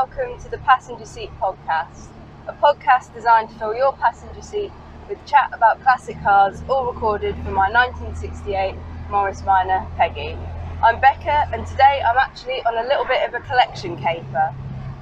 welcome 0.00 0.40
to 0.40 0.48
the 0.48 0.56
Passenger 0.56 1.04
Seat 1.04 1.28
Podcast, 1.38 2.06
a 2.48 2.54
podcast 2.54 3.12
designed 3.12 3.50
to 3.50 3.54
fill 3.56 3.74
your 3.74 3.92
passenger 3.92 4.40
seat 4.40 4.72
with 5.10 5.18
chat 5.26 5.50
about 5.52 5.78
classic 5.82 6.18
cars, 6.22 6.62
all 6.70 6.90
recorded 6.90 7.34
from 7.44 7.52
my 7.52 7.70
1968 7.70 8.76
Morris 9.10 9.44
Minor 9.44 9.86
Peggy. 9.98 10.38
I'm 10.82 11.02
Becca, 11.02 11.50
and 11.52 11.66
today 11.66 12.00
I'm 12.02 12.16
actually 12.16 12.62
on 12.64 12.82
a 12.82 12.88
little 12.88 13.04
bit 13.04 13.28
of 13.28 13.34
a 13.34 13.40
collection 13.40 13.98
caper. 13.98 14.54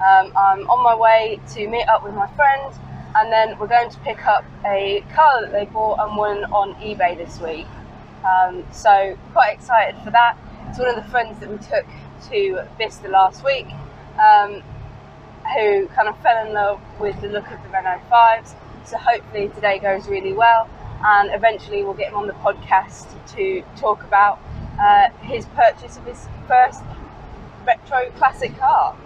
Um, 0.04 0.32
I'm 0.36 0.68
on 0.68 0.82
my 0.82 0.96
way 0.96 1.38
to 1.54 1.68
meet 1.68 1.86
up 1.86 2.02
with 2.02 2.14
my 2.14 2.26
friend, 2.34 2.74
and 3.14 3.32
then 3.32 3.56
we're 3.60 3.68
going 3.68 3.90
to 3.90 3.98
pick 4.00 4.26
up 4.26 4.44
a 4.66 5.04
car 5.14 5.42
that 5.42 5.52
they 5.52 5.66
bought 5.66 6.00
and 6.00 6.16
won 6.16 6.42
on 6.46 6.74
eBay 6.82 7.16
this 7.16 7.38
week. 7.38 7.68
Um, 8.26 8.64
so, 8.72 9.16
quite 9.32 9.52
excited 9.52 9.94
for 10.02 10.10
that. 10.10 10.36
It's 10.68 10.78
one 10.80 10.88
of 10.88 10.96
the 10.96 11.08
friends 11.08 11.38
that 11.38 11.48
we 11.48 11.58
took 11.58 11.86
to 12.30 12.66
Bicester 12.78 13.08
last 13.08 13.44
week, 13.44 13.68
um, 14.18 14.64
who 15.54 15.86
kind 15.88 16.08
of 16.08 16.18
fell 16.22 16.46
in 16.46 16.52
love 16.52 16.80
with 17.00 17.20
the 17.20 17.28
look 17.28 17.50
of 17.50 17.62
the 17.62 17.68
Renault 17.68 18.00
5s. 18.10 18.54
So 18.84 18.96
hopefully 18.96 19.48
today 19.54 19.78
goes 19.78 20.08
really 20.08 20.32
well, 20.32 20.68
and 21.04 21.30
eventually 21.32 21.82
we'll 21.82 21.94
get 21.94 22.10
him 22.10 22.16
on 22.16 22.26
the 22.26 22.32
podcast 22.34 23.06
to 23.36 23.62
talk 23.76 24.02
about 24.04 24.40
uh, 24.80 25.10
his 25.22 25.46
purchase 25.46 25.96
of 25.96 26.04
his 26.04 26.26
first 26.46 26.82
retro 27.66 28.10
classic 28.16 28.56
car. 28.58 28.96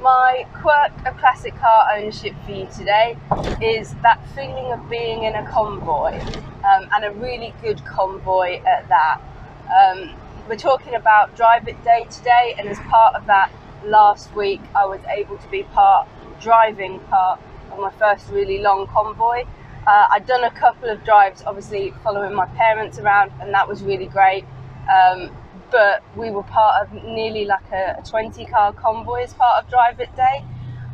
My 0.00 0.46
quirk 0.54 0.92
of 1.06 1.18
classic 1.18 1.56
car 1.56 1.88
ownership 1.96 2.32
for 2.46 2.52
you 2.52 2.68
today 2.74 3.16
is 3.60 3.94
that 4.02 4.20
feeling 4.34 4.72
of 4.72 4.88
being 4.88 5.24
in 5.24 5.34
a 5.34 5.50
convoy, 5.50 6.20
um, 6.64 6.88
and 6.94 7.04
a 7.04 7.10
really 7.10 7.52
good 7.62 7.84
convoy 7.84 8.62
at 8.64 8.88
that. 8.88 9.20
Um, 9.68 10.14
we're 10.48 10.56
talking 10.56 10.94
about 10.94 11.36
Drive 11.36 11.68
It 11.68 11.82
Day 11.84 12.06
today, 12.10 12.54
and 12.58 12.68
as 12.68 12.78
part 12.78 13.14
of 13.14 13.26
that, 13.26 13.52
last 13.84 14.34
week 14.34 14.60
I 14.74 14.86
was 14.86 15.00
able 15.08 15.36
to 15.36 15.48
be 15.48 15.62
part 15.62 16.08
driving 16.40 17.00
part 17.00 17.40
of 17.70 17.78
my 17.78 17.90
first 17.92 18.30
really 18.30 18.58
long 18.58 18.86
convoy. 18.86 19.44
Uh, 19.86 20.06
I'd 20.10 20.26
done 20.26 20.44
a 20.44 20.50
couple 20.50 20.88
of 20.88 21.04
drives, 21.04 21.42
obviously 21.44 21.92
following 22.02 22.34
my 22.34 22.46
parents 22.46 22.98
around, 22.98 23.30
and 23.40 23.52
that 23.52 23.68
was 23.68 23.82
really 23.82 24.06
great. 24.06 24.46
Um, 24.90 25.30
but 25.70 26.02
we 26.16 26.30
were 26.30 26.42
part 26.44 26.82
of 26.82 27.04
nearly 27.04 27.44
like 27.44 27.70
a, 27.70 27.96
a 27.98 28.02
20 28.08 28.46
car 28.46 28.72
convoy 28.72 29.24
as 29.24 29.34
part 29.34 29.62
of 29.62 29.70
Drive 29.70 30.00
It 30.00 30.14
Day, 30.16 30.44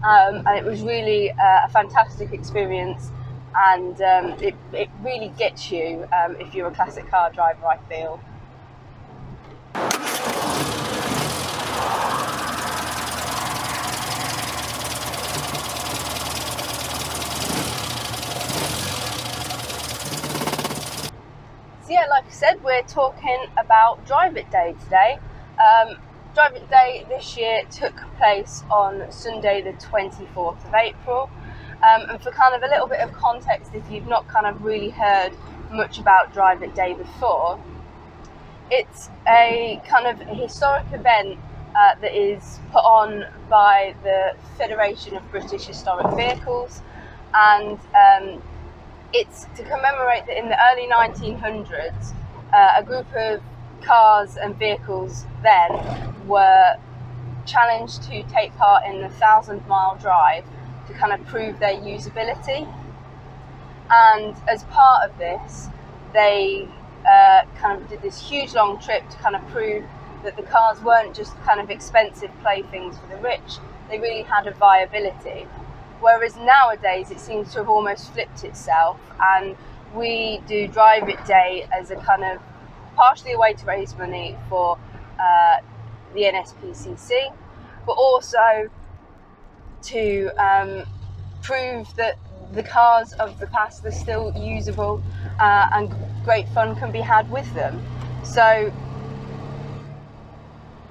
um, 0.03 0.45
and 0.47 0.59
it 0.59 0.65
was 0.65 0.83
really 0.83 1.31
uh, 1.31 1.67
a 1.67 1.69
fantastic 1.71 2.33
experience. 2.33 3.11
And 3.57 4.01
um, 4.03 4.43
it, 4.43 4.57
it 4.73 4.91
really 5.01 5.29
gets 5.39 5.71
you 5.71 6.09
um, 6.13 6.35
if 6.41 6.57
you're 6.57 6.67
a 6.67 6.75
classic 6.75 7.09
car 7.09 7.31
driver, 7.31 7.67
I 7.67 7.79
feel. 7.89 8.21
So 9.75 9.81
yeah, 21.89 22.07
like 22.09 22.25
I 22.25 22.31
said, 22.31 22.63
we're 22.63 22.83
talking 22.83 23.47
about 23.59 24.07
Drive 24.07 24.37
It 24.37 24.49
Day 24.53 24.77
today. 24.85 25.19
Um, 25.59 25.97
Drive 26.35 26.55
It 26.55 26.71
Day 26.71 27.05
this 27.09 27.37
year 27.37 27.63
took 27.71 27.97
place 28.17 28.63
on 28.71 29.11
Sunday, 29.11 29.61
the 29.61 29.73
24th 29.73 30.65
of 30.67 30.75
April. 30.75 31.29
Um, 31.83 32.09
and 32.11 32.23
for 32.23 32.31
kind 32.31 32.55
of 32.55 32.63
a 32.63 32.69
little 32.69 32.87
bit 32.87 33.01
of 33.01 33.13
context, 33.13 33.73
if 33.75 33.83
you've 33.91 34.07
not 34.07 34.29
kind 34.29 34.47
of 34.47 34.63
really 34.65 34.91
heard 34.91 35.33
much 35.73 35.99
about 35.99 36.33
Drive 36.33 36.63
It 36.63 36.75
Day 36.77 36.95
before, 36.95 37.59
it's 38.75 39.09
a 39.29 39.81
kind 39.89 40.07
of 40.09 40.19
historic 40.37 40.85
event 40.93 41.39
uh, 41.77 41.95
that 42.01 42.13
is 42.13 42.59
put 42.73 42.81
on 42.81 43.25
by 43.49 43.95
the 44.03 44.35
Federation 44.59 45.17
of 45.17 45.23
British 45.31 45.67
Historic 45.67 46.09
Vehicles, 46.17 46.83
and 47.35 47.79
um, 47.95 48.43
it's 49.13 49.45
to 49.57 49.63
commemorate 49.63 50.27
that 50.27 50.37
in 50.37 50.49
the 50.49 50.59
early 50.71 50.89
1900s, 50.89 52.15
uh, 52.53 52.73
a 52.77 52.83
group 52.83 53.07
of 53.15 53.41
cars 53.83 54.37
and 54.37 54.59
vehicles 54.59 55.25
then 55.45 55.71
were 56.27 56.75
challenged 57.47 58.03
to 58.03 58.25
take 58.25 58.53
part 58.57 58.85
in 58.87 59.03
the 59.03 59.09
thousand 59.09 59.65
mile 59.69 59.97
drive 60.01 60.45
to 60.89 60.95
kind 60.95 61.13
of 61.13 61.25
prove 61.27 61.61
their 61.61 61.75
usability. 61.77 62.67
And 63.91 64.35
as 64.49 64.65
part 64.65 65.09
of 65.09 65.17
this, 65.19 65.69
they 66.13 66.69
uh, 67.07 67.43
kind 67.57 67.81
of 67.81 67.89
did 67.89 68.03
this 68.03 68.21
huge 68.21 68.55
long 68.55 68.79
trip 68.79 69.09
to 69.11 69.17
kind 69.19 69.37
of 69.37 69.47
prove 69.49 69.85
that 70.25 70.37
the 70.37 70.43
cars 70.43 70.81
weren't 70.83 71.15
just 71.15 71.37
kind 71.43 71.61
of 71.61 71.71
expensive 71.71 72.31
playthings 72.41 72.99
for 72.99 73.07
the 73.09 73.17
rich, 73.19 73.59
they 73.91 73.99
really 73.99 74.23
had 74.23 74.47
a 74.47 74.53
viability. 74.53 75.47
Whereas 76.01 76.37
nowadays 76.37 77.11
it 77.11 77.21
seems 77.21 77.53
to 77.53 77.59
have 77.59 77.69
almost 77.69 78.13
flipped 78.13 78.45
itself, 78.45 78.99
and 79.21 79.57
we 79.95 80.41
do 80.47 80.67
Drive 80.67 81.09
It 81.09 81.25
Day 81.25 81.67
as 81.73 81.91
a 81.91 81.97
kind 81.97 82.25
of 82.25 82.41
partially 82.97 83.33
a 83.33 83.39
way 83.39 83.53
to 83.55 83.67
raise 83.67 83.97
money 83.97 84.37
for 84.49 84.79
uh, 85.21 85.57
the 86.15 86.23
NSPCC, 86.23 87.33
but 87.87 87.93
also 87.93 88.69
to 89.83 90.31
um, 90.39 90.85
prove 91.43 91.95
that 91.97 92.19
the 92.53 92.63
cars 92.63 93.13
of 93.15 93.39
the 93.41 93.47
past 93.49 93.85
are 93.85 93.91
still 93.91 94.33
usable 94.37 95.03
uh, 95.41 95.69
and 95.73 95.95
great 96.25 96.49
fun 96.49 96.77
can 96.77 96.93
be 96.93 97.01
had 97.01 97.31
with 97.31 97.53
them. 97.55 97.83
So 98.23 98.73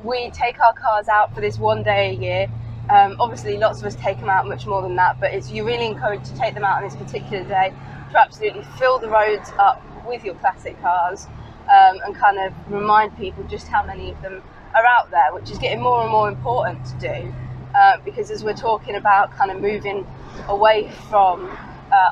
we 0.03 0.29
take 0.31 0.59
our 0.59 0.73
cars 0.73 1.07
out 1.07 1.33
for 1.33 1.41
this 1.41 1.57
one 1.57 1.83
day 1.83 2.11
a 2.11 2.13
year. 2.13 2.47
Um, 2.89 3.15
obviously, 3.19 3.57
lots 3.57 3.79
of 3.79 3.85
us 3.85 3.95
take 3.95 4.19
them 4.19 4.29
out 4.29 4.47
much 4.47 4.65
more 4.65 4.81
than 4.81 4.95
that, 4.97 5.19
but 5.19 5.33
it's 5.33 5.51
you're 5.51 5.65
really 5.65 5.85
encouraged 5.87 6.25
to 6.25 6.37
take 6.37 6.53
them 6.53 6.65
out 6.65 6.83
on 6.83 6.83
this 6.83 6.95
particular 6.95 7.43
day 7.45 7.73
to 8.11 8.19
absolutely 8.19 8.63
fill 8.77 8.99
the 8.99 9.09
roads 9.09 9.51
up 9.57 9.81
with 10.05 10.23
your 10.25 10.35
classic 10.35 10.79
cars 10.81 11.27
um, 11.63 11.99
and 12.05 12.15
kind 12.15 12.37
of 12.37 12.53
remind 12.69 13.15
people 13.17 13.43
just 13.45 13.67
how 13.67 13.85
many 13.85 14.11
of 14.11 14.21
them 14.21 14.43
are 14.75 14.85
out 14.85 15.09
there, 15.11 15.33
which 15.33 15.49
is 15.49 15.57
getting 15.57 15.81
more 15.81 16.01
and 16.01 16.11
more 16.11 16.27
important 16.27 16.85
to 16.85 16.95
do. 16.99 17.33
Uh, 17.75 17.97
because 18.05 18.29
as 18.29 18.43
we're 18.43 18.53
talking 18.53 18.95
about 18.95 19.31
kind 19.31 19.49
of 19.49 19.59
moving 19.59 20.05
away 20.47 20.91
from 21.09 21.49
uh, 21.91 22.11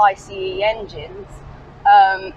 ICE 0.00 0.60
engines, 0.62 1.28
um, 1.84 2.32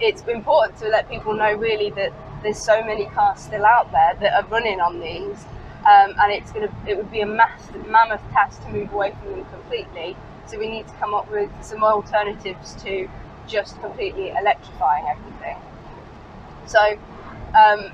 it's 0.00 0.22
important 0.22 0.78
to 0.78 0.88
let 0.88 1.08
people 1.08 1.34
know 1.34 1.54
really 1.54 1.90
that 1.90 2.12
there's 2.42 2.58
so 2.58 2.82
many 2.84 3.06
cars 3.06 3.40
still 3.40 3.64
out 3.64 3.90
there 3.90 4.16
that 4.20 4.34
are 4.34 4.48
running 4.48 4.80
on 4.80 5.00
these, 5.00 5.44
um, 5.86 6.14
and 6.20 6.32
it's 6.32 6.52
gonna 6.52 6.72
it 6.86 6.96
would 6.96 7.10
be 7.10 7.20
a 7.20 7.26
massive, 7.26 7.86
mammoth 7.88 8.22
task 8.32 8.62
to 8.62 8.70
move 8.70 8.92
away 8.92 9.12
from 9.20 9.32
them 9.32 9.44
completely. 9.46 10.16
So 10.46 10.58
we 10.58 10.68
need 10.68 10.86
to 10.86 10.94
come 10.94 11.14
up 11.14 11.30
with 11.30 11.50
some 11.62 11.82
alternatives 11.82 12.74
to 12.82 13.08
just 13.46 13.80
completely 13.80 14.28
electrifying 14.30 15.06
everything. 15.08 15.56
So 16.66 16.78
um, 17.54 17.92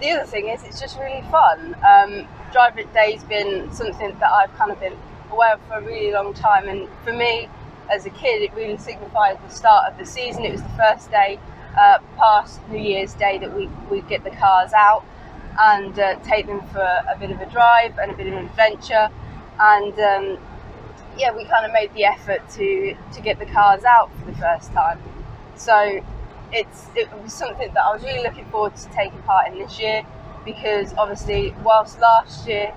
the 0.00 0.10
other 0.10 0.26
thing 0.26 0.48
is 0.48 0.62
it's 0.64 0.80
just 0.80 0.98
really 0.98 1.22
fun. 1.30 1.74
Um, 1.88 2.28
Drive 2.52 2.78
It 2.78 2.92
Day's 2.92 3.24
been 3.24 3.72
something 3.72 4.16
that 4.18 4.30
I've 4.30 4.54
kind 4.56 4.70
of 4.70 4.78
been 4.78 4.96
aware 5.30 5.54
of 5.54 5.60
for 5.62 5.78
a 5.78 5.82
really 5.82 6.12
long 6.12 6.34
time, 6.34 6.68
and 6.68 6.88
for 7.04 7.12
me 7.12 7.48
as 7.90 8.06
a 8.06 8.10
kid, 8.10 8.42
it 8.42 8.52
really 8.54 8.76
signified 8.76 9.38
the 9.42 9.52
start 9.52 9.90
of 9.90 9.98
the 9.98 10.04
season. 10.04 10.44
It 10.44 10.52
was 10.52 10.62
the 10.62 10.68
first 10.70 11.10
day 11.10 11.38
uh, 11.78 11.98
past 12.18 12.60
New 12.68 12.78
Year's 12.78 13.14
Day 13.14 13.38
that 13.38 13.54
we 13.56 13.68
we 13.90 14.02
get 14.02 14.22
the 14.24 14.30
cars 14.30 14.72
out 14.72 15.04
and 15.60 15.98
uh, 15.98 16.18
take 16.24 16.46
them 16.46 16.60
for 16.68 16.80
a 16.80 17.16
bit 17.18 17.30
of 17.30 17.40
a 17.40 17.46
drive 17.46 17.98
and 17.98 18.10
a 18.10 18.14
bit 18.14 18.26
of 18.26 18.34
an 18.34 18.46
adventure, 18.46 19.08
and 19.58 19.98
um, 19.98 20.38
yeah, 21.16 21.34
we 21.34 21.44
kind 21.46 21.64
of 21.64 21.72
made 21.72 21.92
the 21.94 22.04
effort 22.04 22.46
to 22.50 22.94
to 23.14 23.20
get 23.22 23.38
the 23.38 23.46
cars 23.46 23.84
out 23.84 24.10
for 24.18 24.30
the 24.30 24.36
first 24.36 24.72
time. 24.72 24.98
So 25.56 26.02
it's 26.52 26.88
it 26.94 27.08
was 27.22 27.32
something 27.32 27.72
that 27.72 27.82
I 27.82 27.92
was 27.94 28.02
really 28.02 28.22
looking 28.22 28.44
forward 28.46 28.76
to 28.76 28.88
taking 28.90 29.22
part 29.22 29.50
in 29.50 29.58
this 29.58 29.80
year 29.80 30.04
because 30.44 30.92
obviously, 30.94 31.54
whilst 31.62 32.00
last 32.00 32.46
year 32.46 32.74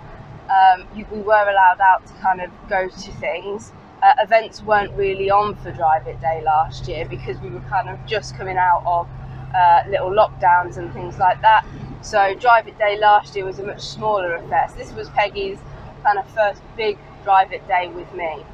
um, 0.49 0.87
you, 0.95 1.05
we 1.11 1.19
were 1.19 1.49
allowed 1.49 1.79
out 1.81 2.05
to 2.07 2.13
kind 2.15 2.41
of 2.41 2.51
go 2.69 2.87
to 2.87 3.11
things, 3.13 3.71
uh, 4.03 4.13
events 4.21 4.61
weren't 4.61 4.93
really 4.93 5.29
on 5.29 5.55
for 5.55 5.71
Drive 5.71 6.07
It 6.07 6.19
Day 6.21 6.41
last 6.43 6.87
year 6.87 7.07
because 7.07 7.39
we 7.39 7.49
were 7.49 7.61
kind 7.61 7.89
of 7.89 8.03
just 8.05 8.37
coming 8.37 8.57
out 8.57 8.83
of 8.85 9.07
uh, 9.55 9.81
little 9.89 10.11
lockdowns 10.11 10.77
and 10.77 10.93
things 10.93 11.17
like 11.17 11.41
that. 11.41 11.65
So 12.01 12.35
Drive 12.35 12.67
It 12.67 12.77
Day 12.77 12.99
last 12.99 13.35
year 13.35 13.45
was 13.45 13.59
a 13.59 13.65
much 13.65 13.81
smaller 13.81 14.35
affair. 14.35 14.67
So 14.69 14.75
this 14.75 14.93
was 14.93 15.09
Peggy's 15.09 15.59
kind 16.03 16.19
of 16.19 16.27
first 16.33 16.61
big 16.77 16.97
Drive 17.23 17.51
It 17.51 17.67
Day 17.67 17.87
with 17.87 18.13
me. 18.13 18.45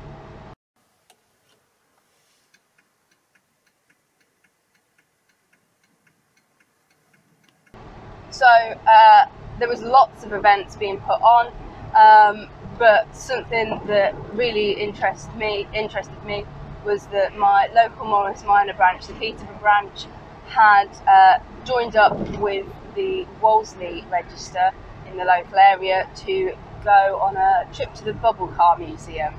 So 8.32 8.46
uh, 8.48 9.26
there 9.60 9.68
was 9.68 9.82
lots 9.82 10.24
of 10.24 10.34
events 10.34 10.76
being 10.76 11.00
put 11.00 11.22
on, 11.22 11.54
um, 11.96 12.50
but 12.80 13.16
something 13.16 13.80
that 13.88 14.16
really 14.34 14.72
interested 14.72 15.36
me 15.36 15.68
interested 15.74 16.24
me 16.26 16.46
was 16.86 17.06
that 17.08 17.38
my 17.38 17.68
local 17.76 18.06
Morris 18.06 18.44
Minor 18.44 18.74
branch, 18.74 19.06
the 19.06 19.14
Peterborough 19.14 19.60
branch, 19.60 20.06
had 20.48 20.90
uh, 21.08 21.40
joined 21.64 21.96
up 21.96 22.18
with 22.40 22.66
the 22.96 23.26
Wolseley 23.42 24.04
Register 24.10 24.72
in 25.10 25.18
the 25.18 25.26
local 25.26 25.58
area 25.58 26.10
to 26.16 26.56
go 26.84 27.20
on 27.22 27.38
a 27.38 27.68
trip 27.74 27.94
to 27.96 28.04
the 28.04 28.14
Bubble 28.14 28.48
Car 28.48 28.78
Museum. 28.78 29.34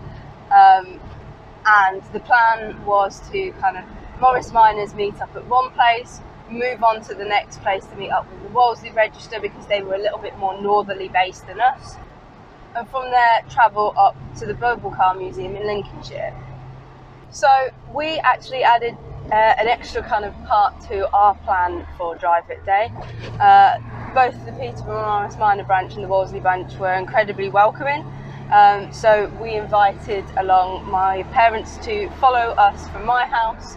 Um, 0.55 1.01
and 1.67 2.03
the 2.13 2.21
plan 2.21 2.85
was 2.85 3.21
to 3.31 3.53
kind 3.53 3.77
of 3.77 3.85
Morris 4.21 4.53
Minors 4.53 4.95
meet 4.95 5.21
up 5.21 5.35
at 5.35 5.47
one 5.47 5.71
place, 5.71 6.21
move 6.53 6.83
on 6.85 7.03
to 7.03 7.15
the 7.15 7.25
next 7.25 7.61
place 7.63 7.85
to 7.87 7.97
meet 7.97 8.11
up 8.11 8.31
with 8.31 8.43
the 8.43 8.49
Wolseley 8.51 8.91
Register 8.91 9.41
because 9.41 9.67
they 9.67 9.83
were 9.83 9.95
a 9.95 9.99
little 9.99 10.19
bit 10.19 10.37
more 10.39 10.61
northerly 10.61 11.09
based 11.09 11.47
than 11.47 11.61
us, 11.61 11.97
and 12.77 12.89
from 12.89 13.11
there 13.11 13.43
travel 13.51 13.95
up 13.97 14.17
to 14.39 14.47
the 14.47 14.55
Bubble 14.55 14.91
Car 14.91 15.15
Museum 15.15 15.57
in 15.57 15.67
Lincolnshire. 15.67 16.35
So 17.31 17.49
we 17.95 18.19
actually 18.19 18.63
added 18.63 18.97
uh, 19.31 19.35
an 19.35 19.67
extra 19.67 20.03
kind 20.03 20.25
of 20.25 20.35
part 20.45 20.79
to 20.89 21.11
our 21.13 21.35
plan 21.37 21.87
for 21.97 22.15
Drive 22.17 22.51
It 22.51 22.65
Day. 22.67 22.93
Uh, 23.41 23.79
both 24.15 24.45
the 24.45 24.53
Peterborough 24.53 25.07
Morris 25.07 25.39
Minor 25.39 25.65
branch 25.65 25.95
and 25.95 26.05
the 26.05 26.09
Wolseley 26.09 26.41
branch 26.41 26.77
were 26.77 26.93
incredibly 26.93 27.49
welcoming. 27.49 28.05
Um, 28.53 28.93
so 28.93 29.33
we 29.41 29.57
invited 29.57 30.27
along 30.37 30.91
my 30.91 31.23
parents 31.33 31.79
to 31.87 32.11
follow 32.21 32.53
us 32.59 32.87
from 32.91 33.07
my 33.07 33.25
house 33.25 33.77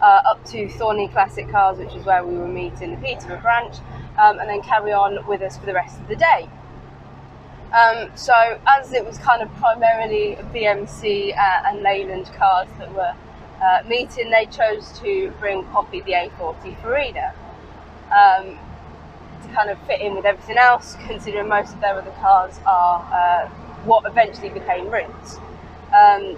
uh, 0.00 0.20
up 0.30 0.44
to 0.46 0.68
Thorney 0.68 1.08
Classic 1.08 1.48
Cars, 1.50 1.78
which 1.78 1.94
is 1.94 2.04
where 2.04 2.24
we 2.24 2.36
were 2.36 2.48
meeting 2.48 2.90
the 2.90 2.96
Peterborough 2.96 3.40
branch, 3.40 3.76
um, 4.18 4.38
and 4.38 4.48
then 4.48 4.62
carry 4.62 4.92
on 4.92 5.26
with 5.26 5.42
us 5.42 5.56
for 5.56 5.66
the 5.66 5.74
rest 5.74 5.98
of 6.00 6.08
the 6.08 6.16
day. 6.16 6.48
Um, 7.72 8.10
so 8.14 8.32
as 8.66 8.92
it 8.92 9.04
was 9.04 9.18
kind 9.18 9.42
of 9.42 9.52
primarily 9.56 10.36
BMC 10.54 11.36
uh, 11.36 11.62
and 11.66 11.82
Leyland 11.82 12.26
cars 12.36 12.68
that 12.78 12.92
were 12.94 13.14
uh, 13.62 13.82
meeting, 13.88 14.30
they 14.30 14.46
chose 14.46 14.98
to 15.00 15.32
bring 15.40 15.64
Poppy 15.64 16.00
the 16.02 16.12
A40 16.12 16.80
Farina 16.80 17.34
um, 18.06 18.58
to 19.42 19.48
kind 19.54 19.70
of 19.70 19.78
fit 19.86 20.00
in 20.00 20.14
with 20.14 20.24
everything 20.24 20.58
else, 20.58 20.96
considering 21.06 21.48
most 21.48 21.74
of 21.74 21.80
their 21.80 21.98
other 21.98 22.12
cars 22.12 22.58
are 22.66 23.00
uh, 23.12 23.48
what 23.84 24.06
eventually 24.06 24.48
became 24.48 24.88
Rootes. 24.88 25.38
Um, 25.94 26.36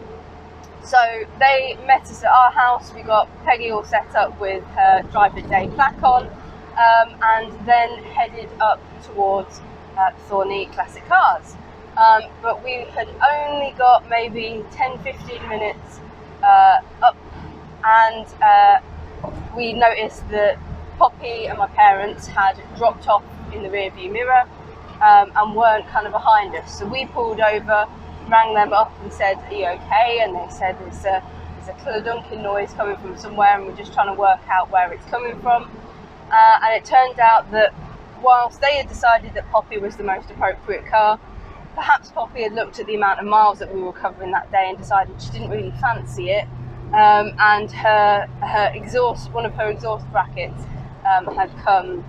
so 0.89 1.27
they 1.39 1.77
met 1.87 2.03
us 2.03 2.25
at 2.25 2.31
our 2.31 2.51
house. 2.51 2.95
We 2.95 3.03
got 3.03 3.29
Peggy 3.45 3.71
all 3.71 3.85
set 3.85 4.15
up 4.15 4.41
with 4.41 4.65
her 4.69 5.03
Drive 5.13 5.37
It 5.37 5.49
Day 5.51 5.69
plaque 5.75 6.03
on, 6.03 6.27
um, 6.27 7.19
and 7.23 7.67
then 7.67 8.03
headed 8.05 8.49
up 8.59 8.81
towards 9.05 9.61
uh, 9.99 10.13
Thorney 10.29 10.73
Classic 10.73 11.07
Cars. 11.07 11.57
Um, 11.99 12.23
but 12.41 12.65
we 12.65 12.87
had 12.95 13.09
only 13.33 13.75
got 13.77 14.09
maybe 14.09 14.65
10 14.73 14.99
15 15.03 15.49
minutes 15.49 16.01
uh, 16.43 16.81
up, 17.03 17.17
and 17.85 18.27
uh, 18.43 18.81
we 19.55 19.75
noticed 19.75 20.27
that 20.31 20.59
Poppy 20.97 21.47
and 21.47 21.59
my 21.59 21.67
parents 21.69 22.27
had 22.27 22.61
dropped 22.77 23.09
off 23.09 23.25
in 23.53 23.63
the 23.63 23.69
rearview 23.69 24.11
mirror 24.11 24.49
um, 25.03 25.33
and 25.37 25.55
weren't 25.55 25.87
kind 25.89 26.07
of 26.07 26.13
behind 26.13 26.55
us. 26.55 26.79
So 26.79 26.87
we 26.87 27.07
pulled 27.07 27.41
over, 27.41 27.87
rang 28.29 28.55
them 28.55 28.73
up, 28.73 28.93
and 29.03 29.13
said, 29.13 29.39
Are 29.39 29.53
you 29.53 29.67
okay? 29.67 30.21
And 30.23 30.35
they 30.35 30.47
said, 30.51 30.79
There's 30.81 31.05
a, 31.05 31.23
there's 31.57 31.69
a 31.69 31.73
cludunking 31.83 32.43
noise 32.43 32.73
coming 32.75 32.97
from 32.97 33.17
somewhere, 33.17 33.57
and 33.57 33.67
we're 33.67 33.77
just 33.77 33.93
trying 33.93 34.15
to 34.15 34.19
work 34.19 34.41
out 34.49 34.71
where 34.71 34.93
it's 34.93 35.05
coming 35.07 35.41
from. 35.41 35.71
Uh, 36.31 36.59
and 36.63 36.75
it 36.77 36.85
turned 36.85 37.19
out 37.19 37.51
that 37.53 37.75
whilst 38.23 38.61
they 38.61 38.77
had 38.77 38.89
decided 38.89 39.35
that 39.35 39.51
Poppy 39.51 39.79
was 39.79 39.97
the 39.97 40.05
most 40.05 40.31
appropriate 40.31 40.87
car, 40.87 41.19
perhaps 41.75 42.11
Poppy 42.11 42.43
had 42.43 42.53
looked 42.53 42.79
at 42.81 42.87
the 42.87 42.95
amount 42.95 43.21
of 43.21 43.27
miles 43.27 43.59
that 43.61 43.73
we 43.73 43.81
were 43.81 43.93
covering 43.93 44.33
that 44.33 44.51
day 44.51 44.67
and 44.69 44.77
decided 44.77 45.21
she 45.21 45.31
didn't 45.31 45.51
really 45.51 45.73
fancy 45.81 46.31
it. 46.31 46.47
Um, 46.93 47.35
and 47.39 47.71
her 47.71 48.27
her 48.41 48.73
exhaust, 48.75 49.31
one 49.33 49.45
of 49.45 49.53
her 49.55 49.71
exhaust 49.71 50.11
brackets, 50.11 50.63
um, 51.07 51.35
had 51.37 51.51
come 51.59 52.05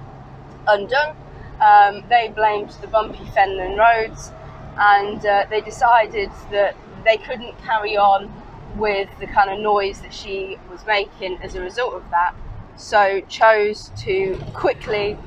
undone. 0.67 1.15
Um, 1.61 2.03
they 2.07 2.31
blamed 2.33 2.69
the 2.81 2.87
bumpy 2.87 3.25
Fenland 3.25 3.77
roads, 3.77 4.31
and 4.79 5.25
uh, 5.25 5.45
they 5.49 5.61
decided 5.61 6.31
that 6.51 6.75
they 7.03 7.17
couldn't 7.17 7.57
carry 7.63 7.97
on 7.97 8.31
with 8.77 9.09
the 9.19 9.27
kind 9.27 9.49
of 9.49 9.59
noise 9.59 9.99
that 10.01 10.13
she 10.13 10.57
was 10.71 10.85
making 10.85 11.37
as 11.41 11.55
a 11.55 11.61
result 11.61 11.93
of 11.93 12.09
that. 12.11 12.33
So 12.77 13.21
chose 13.21 13.91
to 13.99 14.39
quickly 14.53 15.17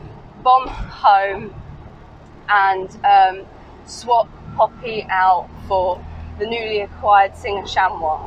bomb 0.42 0.68
home 0.68 1.54
and 2.48 2.88
um, 3.04 3.46
swap 3.86 4.28
Poppy 4.56 5.06
out 5.08 5.48
for 5.66 6.04
the 6.38 6.46
newly 6.46 6.80
acquired 6.80 7.34
Singer 7.36 7.66
Chamois. 7.66 8.20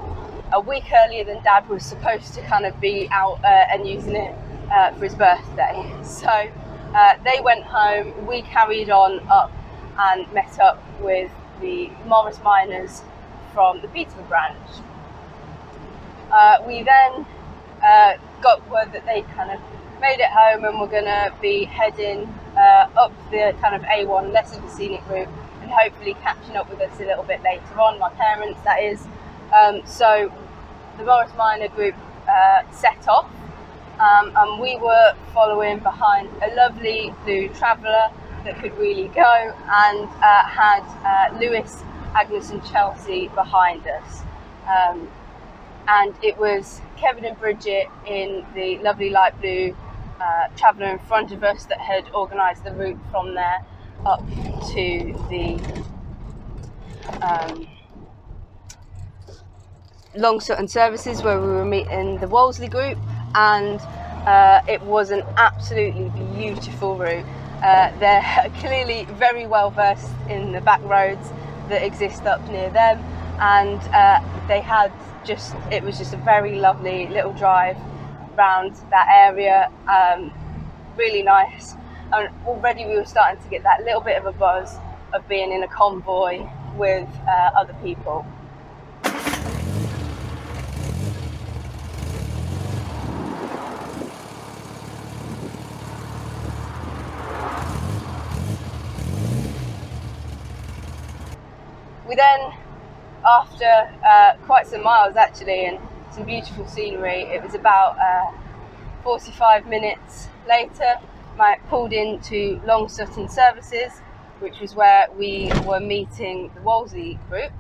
A 0.54 0.60
week 0.60 0.86
earlier 1.06 1.24
than 1.24 1.44
Dad 1.44 1.70
was 1.70 1.86
supposed 1.86 2.34
to 2.34 2.42
kind 2.42 2.66
of 2.66 2.80
be 2.82 3.08
out 3.12 3.40
uh, 3.44 3.66
and 3.72 3.88
using 3.88 4.16
it 4.16 4.36
uh, 4.72 4.92
for 4.94 5.04
his 5.06 5.16
birthday. 5.16 5.92
So 6.04 6.30
uh, 6.30 7.16
they 7.24 7.42
went 7.42 7.64
home, 7.64 8.26
we 8.26 8.42
carried 8.42 8.90
on 8.90 9.20
up 9.30 9.52
and 9.98 10.32
met 10.34 10.60
up 10.60 10.82
with 11.02 11.32
the 11.62 11.90
Morris 12.06 12.40
Minors 12.44 13.02
from 13.54 13.82
the 13.82 13.88
Peterborough 13.88 14.26
branch. 14.26 14.70
Uh, 16.32 16.58
we 16.68 16.84
then 16.84 17.26
uh, 17.84 18.14
got 18.42 18.70
word 18.70 18.92
that 18.94 19.06
they 19.06 19.22
kind 19.34 19.52
of 19.52 19.60
made 20.02 20.20
it 20.20 20.30
home 20.30 20.66
and 20.66 20.80
we're 20.80 20.88
going 20.88 21.06
to 21.06 21.34
be 21.42 21.64
heading 21.64 22.28
uh, 22.58 22.90
up 22.98 23.14
the 23.32 23.56
kind 23.62 23.76
of 23.76 23.82
A1 23.84 24.34
less 24.34 24.56
of 24.56 24.64
a 24.64 24.70
scenic 24.70 25.08
route 25.10 25.30
and 25.62 25.72
hopefully 25.72 26.16
catching 26.22 26.56
up 26.56 26.70
with 26.70 26.80
us 26.82 27.00
a 27.00 27.06
little 27.06 27.24
bit 27.24 27.42
later 27.44 27.80
on, 27.80 27.98
my 28.00 28.10
parents 28.10 28.60
that 28.64 28.84
is. 28.84 29.08
Um, 29.54 29.82
so 29.86 30.32
the 30.98 31.06
Morris 31.06 31.32
Minor 31.38 31.70
group 31.70 31.96
uh, 32.28 32.70
set 32.72 33.08
off 33.08 33.30
um, 34.00 34.34
and 34.36 34.62
we 34.62 34.78
were 34.78 35.16
following 35.34 35.80
behind 35.80 36.30
a 36.44 36.54
lovely 36.56 37.14
blue 37.24 37.48
traveller 37.50 38.10
that 38.46 38.62
could 38.62 38.78
really 38.78 39.10
go 39.10 39.54
and 39.68 40.08
uh, 40.24 40.46
had 40.46 40.84
uh, 41.04 41.38
Lewis, 41.40 41.84
Agnes 42.16 42.52
and 42.52 42.64
Chelsea 42.66 43.28
behind 43.30 43.86
us. 43.88 44.22
Um, 44.68 45.10
and 45.88 46.16
it 46.24 46.38
was 46.38 46.82
Kevin 46.98 47.26
and 47.26 47.38
Bridget 47.40 47.88
in 48.08 48.46
the 48.56 48.80
lovely 48.80 49.10
light 49.10 49.40
blue 49.40 49.76
uh, 50.20 50.48
traveller 50.56 50.88
in 50.88 51.00
front 51.00 51.32
of 51.32 51.44
us 51.44 51.66
that 51.66 51.80
had 51.80 52.06
organised 52.14 52.64
the 52.64 52.72
route 52.72 52.98
from 53.12 53.36
there 53.36 53.60
up 54.06 54.26
to 54.74 55.14
the 55.30 55.60
um, 57.22 57.68
Long 60.16 60.40
Sutton 60.40 60.68
services 60.68 61.22
where 61.22 61.40
we 61.40 61.48
were 61.48 61.66
meeting 61.66 62.18
the 62.20 62.28
Wolseley 62.28 62.70
group, 62.70 62.98
and 63.36 63.80
uh, 64.26 64.62
it 64.68 64.82
was 64.84 65.12
an 65.12 65.24
absolutely 65.38 66.10
beautiful 66.36 66.96
route. 66.98 67.26
Uh, 67.64 67.98
they're 68.00 68.52
clearly 68.60 69.06
very 69.14 69.46
well 69.46 69.72
versed 69.72 70.12
in 70.30 70.52
the 70.52 70.62
back 70.62 70.82
roads 70.84 71.30
that 71.70 71.84
exist 71.84 72.24
up 72.24 72.48
near 72.50 72.70
them, 72.70 73.00
and 73.40 73.80
uh, 73.94 74.20
they 74.48 74.62
had 74.62 74.92
just 75.26 75.56
it 75.72 75.84
was 75.84 75.98
just 75.98 76.14
a 76.14 76.18
very 76.18 76.60
lovely 76.60 77.08
little 77.08 77.34
drive 77.34 77.78
around 78.38 78.76
that 78.92 79.08
area. 79.12 79.72
Um, 79.88 80.32
really 80.98 81.24
nice, 81.24 81.74
and 82.14 82.30
already 82.46 82.86
we 82.86 82.96
were 82.96 83.06
starting 83.06 83.42
to 83.44 83.50
get 83.50 83.64
that 83.64 83.84
little 83.84 84.02
bit 84.02 84.18
of 84.18 84.26
a 84.26 84.38
buzz 84.38 84.78
of 85.14 85.28
being 85.28 85.52
in 85.52 85.64
a 85.64 85.68
convoy 85.68 86.48
with 86.76 87.10
uh, 87.28 87.52
other 87.58 87.76
people. 87.84 88.26
Then, 102.16 102.54
after 103.26 103.90
uh, 104.06 104.36
quite 104.46 104.68
some 104.68 104.84
miles 104.84 105.16
actually, 105.16 105.66
and 105.66 105.80
some 106.12 106.26
beautiful 106.26 106.68
scenery, 106.68 107.24
it 107.24 107.44
was 107.44 107.56
about 107.56 107.98
uh, 108.00 108.32
45 109.04 109.68
minutes 109.68 110.30
later, 110.48 110.96
I 111.40 111.58
pulled 111.70 111.92
into 111.92 112.62
Long 112.66 112.88
Sutton 112.88 113.28
Services, 113.28 114.00
which 114.40 114.60
was 114.62 114.74
where 114.76 115.08
we 115.18 115.52
were 115.66 115.80
meeting 115.80 116.52
the 116.56 116.62
Wolseley 116.62 117.20
group. 117.30 117.52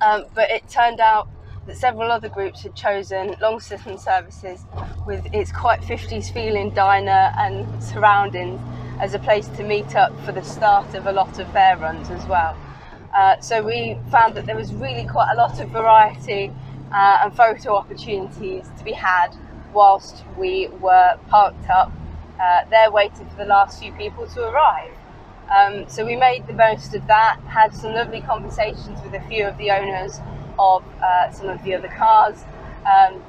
Um, 0.00 0.24
but 0.34 0.50
it 0.50 0.68
turned 0.68 0.98
out 0.98 1.28
that 1.66 1.76
several 1.76 2.10
other 2.10 2.28
groups 2.28 2.62
had 2.62 2.74
chosen 2.74 3.36
Long 3.40 3.60
Sutton 3.60 3.98
Services 3.98 4.64
with 5.06 5.24
its 5.32 5.52
quite 5.52 5.80
50s 5.82 6.32
feeling 6.32 6.70
diner 6.70 7.32
and 7.38 7.82
surroundings 7.82 8.60
as 9.00 9.14
a 9.14 9.18
place 9.18 9.46
to 9.48 9.62
meet 9.62 9.94
up 9.94 10.18
for 10.24 10.32
the 10.32 10.42
start 10.42 10.94
of 10.94 11.06
a 11.06 11.12
lot 11.12 11.38
of 11.38 11.52
their 11.52 11.76
runs 11.76 12.10
as 12.10 12.26
well. 12.26 12.56
Uh, 13.14 13.40
so 13.40 13.62
we 13.62 13.98
found 14.10 14.34
that 14.34 14.46
there 14.46 14.56
was 14.56 14.72
really 14.72 15.04
quite 15.04 15.30
a 15.32 15.36
lot 15.36 15.60
of 15.60 15.68
variety 15.70 16.52
uh, 16.92 17.18
and 17.24 17.36
photo 17.36 17.74
opportunities 17.74 18.68
to 18.78 18.84
be 18.84 18.92
had 18.92 19.28
whilst 19.72 20.24
we 20.38 20.68
were 20.80 21.18
parked 21.28 21.68
up 21.70 21.92
uh, 22.40 22.64
there 22.70 22.90
waiting 22.90 23.28
for 23.28 23.36
the 23.36 23.44
last 23.44 23.80
few 23.80 23.92
people 23.92 24.26
to 24.26 24.48
arrive. 24.48 24.92
Um, 25.54 25.88
so 25.88 26.06
we 26.06 26.14
made 26.14 26.46
the 26.46 26.52
most 26.52 26.94
of 26.94 27.06
that, 27.08 27.40
had 27.46 27.74
some 27.74 27.92
lovely 27.92 28.20
conversations 28.20 29.00
with 29.02 29.14
a 29.14 29.20
few 29.28 29.44
of 29.46 29.58
the 29.58 29.70
owners 29.70 30.20
of 30.58 30.84
uh, 31.02 31.30
some 31.32 31.48
of 31.48 31.62
the 31.64 31.74
other 31.74 31.88
cars. 31.88 32.44
Um, 32.86 33.22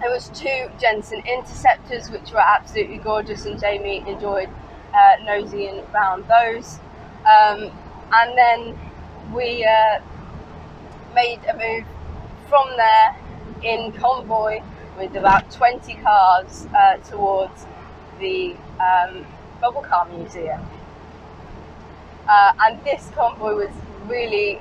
there 0.00 0.10
was 0.10 0.28
two 0.28 0.70
Jensen 0.78 1.22
Interceptors 1.26 2.10
which 2.10 2.30
were 2.30 2.40
absolutely 2.40 2.98
gorgeous 2.98 3.46
and 3.46 3.58
Jamie 3.58 4.04
enjoyed 4.06 4.48
uh, 4.94 5.24
nosying 5.24 5.84
around 5.92 6.26
those. 6.28 6.78
Um, 7.26 7.72
and 8.12 8.38
then 8.38 8.78
we 9.34 9.64
uh, 9.64 10.00
made 11.14 11.40
a 11.48 11.56
move 11.56 11.86
from 12.48 12.68
there 12.76 13.16
in 13.62 13.92
convoy 13.92 14.62
with 14.98 15.14
about 15.16 15.50
20 15.50 15.94
cars 15.96 16.66
uh, 16.76 16.96
towards 16.98 17.66
the 18.20 18.54
um, 18.80 19.26
Bubble 19.60 19.82
Car 19.82 20.06
Museum. 20.06 20.60
Uh, 22.28 22.52
and 22.60 22.82
this 22.84 23.10
convoy 23.14 23.54
was 23.54 23.70
really 24.06 24.60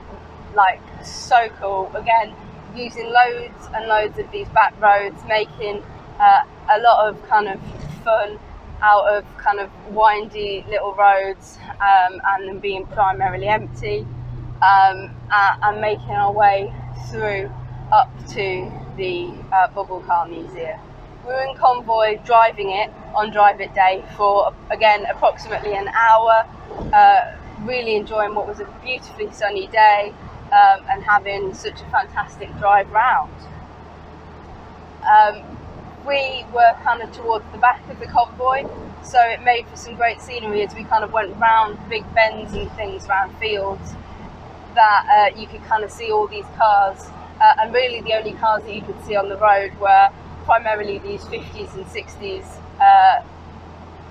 like 0.55 0.81
so 1.03 1.50
cool. 1.60 1.91
Again, 1.95 2.34
using 2.75 3.12
loads 3.12 3.67
and 3.74 3.88
loads 3.88 4.17
of 4.19 4.29
these 4.31 4.48
back 4.50 4.79
roads, 4.81 5.22
making 5.27 5.84
uh, 6.19 6.43
a 6.69 6.79
lot 6.79 7.07
of 7.07 7.22
kind 7.27 7.48
of 7.48 7.60
fun 8.03 8.39
out 8.81 9.07
of 9.13 9.25
kind 9.38 9.60
of 9.60 9.69
windy 9.95 10.65
little 10.69 10.93
roads 10.93 11.57
um, 11.79 12.22
and 12.25 12.48
them 12.48 12.60
being 12.60 12.86
primarily 12.88 13.48
empty 13.48 14.05
um, 14.62 15.12
and, 15.31 15.81
making 15.81 16.12
our 16.12 16.31
way 16.31 16.74
through 17.09 17.51
up 17.91 18.09
to 18.29 18.71
the 18.97 19.33
uh, 19.51 19.67
Bubble 19.69 20.00
Car 20.01 20.27
Museum. 20.27 20.79
We 21.25 21.33
were 21.33 21.43
in 21.43 21.55
convoy 21.57 22.19
driving 22.24 22.71
it 22.71 22.91
on 23.13 23.31
Drive 23.31 23.59
It 23.59 23.74
Day 23.74 24.03
for 24.15 24.53
again 24.71 25.05
approximately 25.09 25.75
an 25.75 25.88
hour, 25.89 26.45
uh, 26.93 27.35
really 27.63 27.95
enjoying 27.95 28.35
what 28.35 28.47
was 28.47 28.59
a 28.59 28.65
beautifully 28.83 29.31
sunny 29.31 29.67
day 29.67 30.13
um, 30.51 30.85
and 30.89 31.03
having 31.03 31.53
such 31.53 31.81
a 31.81 31.85
fantastic 31.89 32.55
drive 32.57 32.89
round. 32.91 33.33
Um, 35.03 35.43
we 36.07 36.45
were 36.53 36.74
kind 36.83 37.01
of 37.01 37.12
towards 37.12 37.45
the 37.51 37.57
back 37.57 37.88
of 37.89 38.00
the 38.00 38.05
convoy, 38.05 38.67
so 39.03 39.19
it 39.21 39.43
made 39.43 39.67
for 39.67 39.75
some 39.75 39.95
great 39.95 40.21
scenery 40.21 40.62
as 40.62 40.74
we 40.74 40.83
kind 40.83 41.03
of 41.03 41.12
went 41.12 41.35
round 41.38 41.77
big 41.89 42.05
bends 42.13 42.53
and 42.53 42.71
things 42.74 43.07
around 43.07 43.35
fields 43.38 43.95
that 44.75 45.32
uh, 45.36 45.39
you 45.39 45.48
could 45.48 45.63
kind 45.65 45.84
of 45.84 45.91
see 45.91 46.12
all 46.12 46.27
these 46.27 46.46
cars. 46.58 47.10
Uh, 47.41 47.53
and 47.62 47.74
really, 47.74 48.01
the 48.01 48.13
only 48.13 48.34
cars 48.34 48.63
that 48.63 48.74
you 48.74 48.82
could 48.82 49.01
see 49.05 49.15
on 49.15 49.27
the 49.29 49.38
road 49.38 49.74
were 49.79 50.10
primarily 50.46 51.00
these 51.00 51.22
50s 51.25 51.74
and 51.75 51.86
60s 51.88 52.46
uh, 52.79 53.24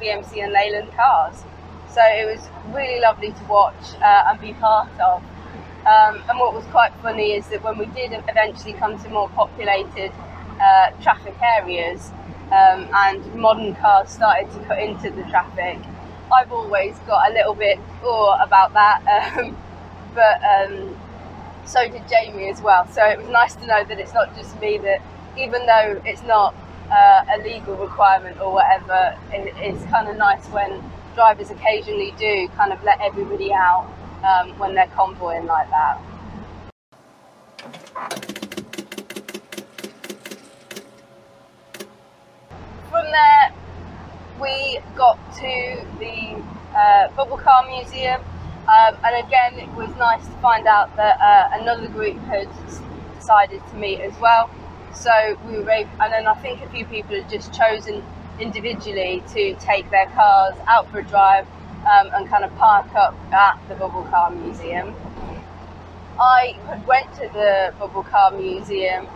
BMC 0.01 0.43
and 0.43 0.53
Leyland 0.53 0.91
cars. 0.93 1.45
So 1.89 2.01
it 2.03 2.27
was 2.27 2.49
really 2.75 3.01
lovely 3.01 3.31
to 3.31 3.45
watch 3.49 3.95
uh, 4.03 4.25
and 4.27 4.41
be 4.41 4.53
part 4.55 4.89
of. 5.01 5.23
Um, 5.87 6.23
and 6.29 6.41
what 6.41 6.55
was 6.55 6.65
quite 6.67 6.93
funny 7.03 7.33
is 7.33 7.47
that 7.49 7.63
when 7.63 7.79
we 7.79 7.87
did 7.87 8.13
eventually 8.29 8.73
come 8.73 8.99
to 9.03 9.09
more 9.11 9.29
populated 9.31 10.13
uh, 10.61 10.91
traffic 11.03 11.35
areas 11.43 12.11
um, 12.47 12.89
and 12.95 13.35
modern 13.35 13.75
cars 13.77 14.11
started 14.11 14.51
to 14.53 14.59
cut 14.65 14.79
into 14.79 15.11
the 15.11 15.23
traffic, 15.25 15.79
I've 16.33 16.51
always 16.53 16.99
got 17.07 17.31
a 17.31 17.35
little 17.35 17.55
bit 17.55 17.79
awe 18.03 18.43
about 18.43 18.73
that. 18.75 19.03
Um, 19.45 19.57
but 20.15 20.41
um, 20.45 20.97
so 21.65 21.89
did 21.89 22.09
Jamie 22.09 22.49
as 22.51 22.63
well. 22.63 22.87
So 22.89 23.05
it 23.05 23.19
was 23.19 23.29
nice 23.29 23.55
to 23.57 23.67
know 23.67 23.85
that 23.85 23.99
it's 23.99 24.15
not 24.15 24.35
just 24.37 24.59
me 24.61 24.79
that, 24.79 25.03
even 25.37 25.67
though 25.67 26.01
it's 26.05 26.23
not 26.23 26.55
uh, 26.91 27.25
a 27.35 27.43
legal 27.43 27.77
requirement 27.77 28.41
or 28.41 28.53
whatever, 28.53 29.19
it, 29.33 29.55
it's 29.57 29.85
kind 29.87 30.09
of 30.09 30.17
nice 30.17 30.47
when 30.49 30.83
drivers 31.15 31.51
occasionally 31.51 32.15
do 32.19 32.49
kind 32.57 32.73
of 32.73 32.83
let 32.85 33.01
everybody 33.01 33.53
out 33.53 33.89
um, 34.25 34.59
when 34.59 34.75
they're 34.75 34.87
convoying 34.89 35.47
like 35.47 35.69
that. 35.71 36.01
From 42.91 43.11
there, 43.11 43.53
we 44.41 44.79
got 44.97 45.19
to 45.37 45.87
the 45.99 46.43
uh, 46.77 47.09
Bubble 47.17 47.39
Car 47.39 47.67
Museum, 47.69 48.21
um, 48.69 48.97
and 49.05 49.27
again, 49.27 49.59
it 49.59 49.71
was 49.77 49.95
nice 49.97 50.25
to 50.27 50.33
find 50.41 50.67
out 50.67 50.97
that 50.97 51.21
uh, 51.21 51.61
another 51.61 51.87
group 51.89 52.17
had 52.25 52.49
decided 53.17 53.61
to 53.71 53.77
meet 53.77 54.01
as 54.01 54.19
well. 54.19 54.51
So 54.95 55.37
we 55.47 55.59
were 55.59 55.71
able, 55.71 55.91
and 56.01 56.13
then 56.13 56.27
I 56.27 56.35
think 56.35 56.63
a 56.63 56.69
few 56.71 56.87
people 56.87 57.15
had 57.15 57.29
just 57.29 57.53
chosen 57.53 58.03
individually 58.41 59.23
to 59.35 59.55
take 59.57 59.91
their 59.91 60.07
cars 60.07 60.55
out 60.67 60.91
for 60.91 61.01
a 61.01 61.05
drive 61.05 61.47
um, 61.85 62.11
and 62.15 62.29
kind 62.29 62.45
of 62.45 62.55
park 62.57 62.87
up 62.95 63.15
at 63.33 63.59
the 63.69 63.75
Bubble 63.75 64.05
Car 64.05 64.31
Museum. 64.31 64.95
I 66.19 66.57
went 66.87 67.13
to 67.15 67.29
the 67.33 67.75
Bubble 67.79 68.05
Car 68.05 68.31
Museum 68.31 69.09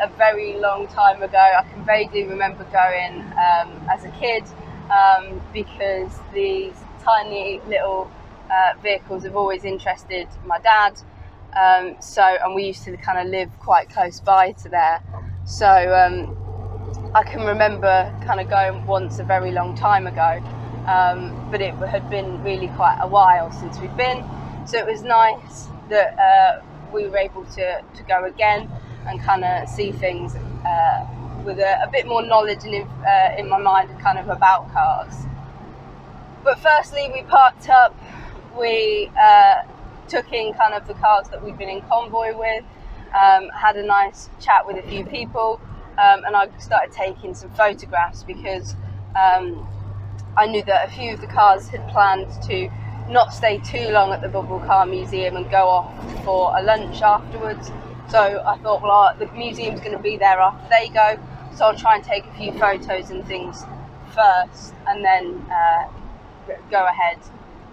a 0.00 0.08
very 0.18 0.58
long 0.58 0.86
time 0.88 1.22
ago. 1.22 1.38
I 1.38 1.62
can 1.72 1.84
vaguely 1.84 2.24
remember 2.24 2.64
going 2.64 3.20
um, 3.22 3.88
as 3.90 4.04
a 4.04 4.10
kid 4.20 4.44
um, 4.90 5.40
because 5.52 6.18
these 6.34 6.74
tiny 7.04 7.60
little 7.68 8.10
uh, 8.52 8.74
vehicles 8.82 9.24
have 9.24 9.36
always 9.36 9.64
interested 9.64 10.28
my 10.46 10.58
dad. 10.58 11.00
Um, 11.56 11.96
so, 12.00 12.22
and 12.22 12.54
we 12.54 12.64
used 12.64 12.84
to 12.84 12.96
kind 12.96 13.18
of 13.18 13.26
live 13.26 13.50
quite 13.60 13.90
close 13.90 14.20
by 14.20 14.52
to 14.52 14.68
there. 14.68 15.02
So, 15.44 15.66
um, 15.66 16.36
I 17.14 17.22
can 17.22 17.44
remember 17.44 18.10
kind 18.24 18.40
of 18.40 18.48
going 18.48 18.86
once 18.86 19.18
a 19.18 19.24
very 19.24 19.50
long 19.50 19.74
time 19.74 20.06
ago, 20.06 20.42
um, 20.86 21.48
but 21.50 21.60
it 21.60 21.74
had 21.74 22.08
been 22.08 22.42
really 22.42 22.68
quite 22.68 22.98
a 23.00 23.06
while 23.06 23.52
since 23.52 23.78
we'd 23.78 23.94
been. 23.98 24.24
So 24.66 24.78
it 24.78 24.86
was 24.86 25.02
nice 25.02 25.66
that 25.90 26.18
uh, 26.18 26.62
we 26.92 27.06
were 27.08 27.18
able 27.18 27.44
to, 27.44 27.82
to 27.82 28.02
go 28.04 28.24
again 28.24 28.70
and 29.06 29.20
kind 29.20 29.44
of 29.44 29.68
see 29.68 29.92
things 29.92 30.34
uh, 30.34 31.06
with 31.44 31.58
a, 31.58 31.82
a, 31.82 31.90
bit 31.90 32.06
more 32.06 32.22
knowledge 32.22 32.64
in, 32.64 32.82
uh, 33.06 33.34
in 33.36 33.48
my 33.48 33.58
mind 33.58 33.90
kind 34.00 34.18
of 34.18 34.28
about 34.28 34.72
cars. 34.72 35.14
But 36.44 36.60
firstly, 36.60 37.10
we 37.12 37.22
parked 37.22 37.68
up, 37.68 37.94
we 38.58 39.10
uh, 39.20 39.62
took 40.08 40.32
in 40.32 40.52
kind 40.54 40.74
of 40.74 40.86
the 40.86 40.94
cars 40.94 41.28
that 41.28 41.42
we'd 41.44 41.58
been 41.58 41.68
in 41.68 41.80
convoy 41.82 42.36
with, 42.36 42.64
um, 43.14 43.48
had 43.50 43.76
a 43.76 43.82
nice 43.82 44.30
chat 44.40 44.66
with 44.66 44.76
a 44.76 44.88
few 44.88 45.04
people, 45.04 45.60
um, 45.98 46.24
and 46.24 46.36
I 46.36 46.48
started 46.58 46.92
taking 46.92 47.34
some 47.34 47.50
photographs 47.50 48.22
because 48.22 48.74
um, 49.14 49.66
I 50.36 50.46
knew 50.46 50.62
that 50.64 50.88
a 50.88 50.90
few 50.90 51.14
of 51.14 51.20
the 51.20 51.26
cars 51.26 51.68
had 51.68 51.86
planned 51.88 52.30
to 52.48 52.70
not 53.08 53.34
stay 53.34 53.58
too 53.58 53.90
long 53.90 54.12
at 54.12 54.22
the 54.22 54.28
Bubble 54.28 54.60
Car 54.60 54.86
Museum 54.86 55.36
and 55.36 55.50
go 55.50 55.68
off 55.68 56.24
for 56.24 56.56
a 56.56 56.62
lunch 56.62 57.02
afterwards. 57.02 57.70
So 58.08 58.42
I 58.46 58.58
thought, 58.58 58.82
well, 58.82 59.14
the 59.18 59.26
museum's 59.32 59.80
going 59.80 59.96
to 59.96 60.02
be 60.02 60.16
there 60.16 60.40
after 60.40 60.68
they 60.68 60.88
go, 60.88 61.18
so 61.54 61.66
I'll 61.66 61.76
try 61.76 61.96
and 61.96 62.04
take 62.04 62.26
a 62.26 62.32
few 62.34 62.52
photos 62.52 63.10
and 63.10 63.26
things 63.26 63.64
first, 64.14 64.74
and 64.86 65.04
then 65.04 65.46
uh, 65.50 65.88
go 66.70 66.86
ahead 66.86 67.18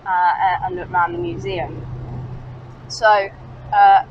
and 0.05 0.75
look 0.75 0.89
around 0.91 1.13
the 1.13 1.19
museum. 1.19 1.85
So 2.87 3.29
uh, 3.73 4.05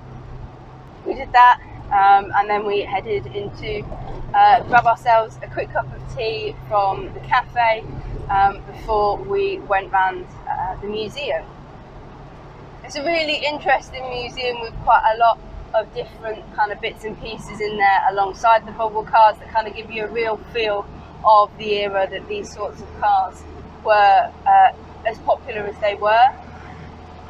we 1.06 1.14
did 1.14 1.32
that, 1.32 1.60
um, 1.86 2.32
and 2.36 2.48
then 2.48 2.66
we 2.66 2.80
headed 2.80 3.26
into 3.26 3.84
uh, 4.34 4.62
grab 4.64 4.86
ourselves 4.86 5.38
a 5.42 5.48
quick 5.48 5.70
cup 5.72 5.86
of 5.94 6.16
tea 6.16 6.54
from 6.68 7.12
the 7.14 7.20
cafe 7.20 7.84
um, 8.28 8.62
before 8.66 9.16
we 9.16 9.58
went 9.60 9.90
round 9.90 10.26
uh, 10.48 10.80
the 10.80 10.86
museum. 10.86 11.44
It's 12.84 12.96
a 12.96 13.04
really 13.04 13.44
interesting 13.44 14.08
museum 14.10 14.60
with 14.60 14.74
quite 14.84 15.14
a 15.14 15.18
lot 15.18 15.38
of 15.74 15.92
different 15.94 16.42
kind 16.54 16.72
of 16.72 16.80
bits 16.80 17.04
and 17.04 17.20
pieces 17.20 17.60
in 17.60 17.76
there 17.76 18.00
alongside 18.10 18.66
the 18.66 18.72
bubble 18.72 19.04
cars 19.04 19.38
that 19.38 19.48
kind 19.50 19.68
of 19.68 19.74
give 19.74 19.90
you 19.90 20.04
a 20.04 20.08
real 20.08 20.38
feel 20.52 20.86
of 21.24 21.50
the 21.58 21.72
era 21.72 22.06
that 22.10 22.26
these 22.28 22.52
sorts 22.52 22.80
of 22.80 23.00
cars 23.00 23.42
were 23.84 24.32
uh, 24.46 24.72
as 25.08 25.18
popular 25.20 25.62
as 25.62 25.78
they 25.80 25.94
were. 25.94 26.28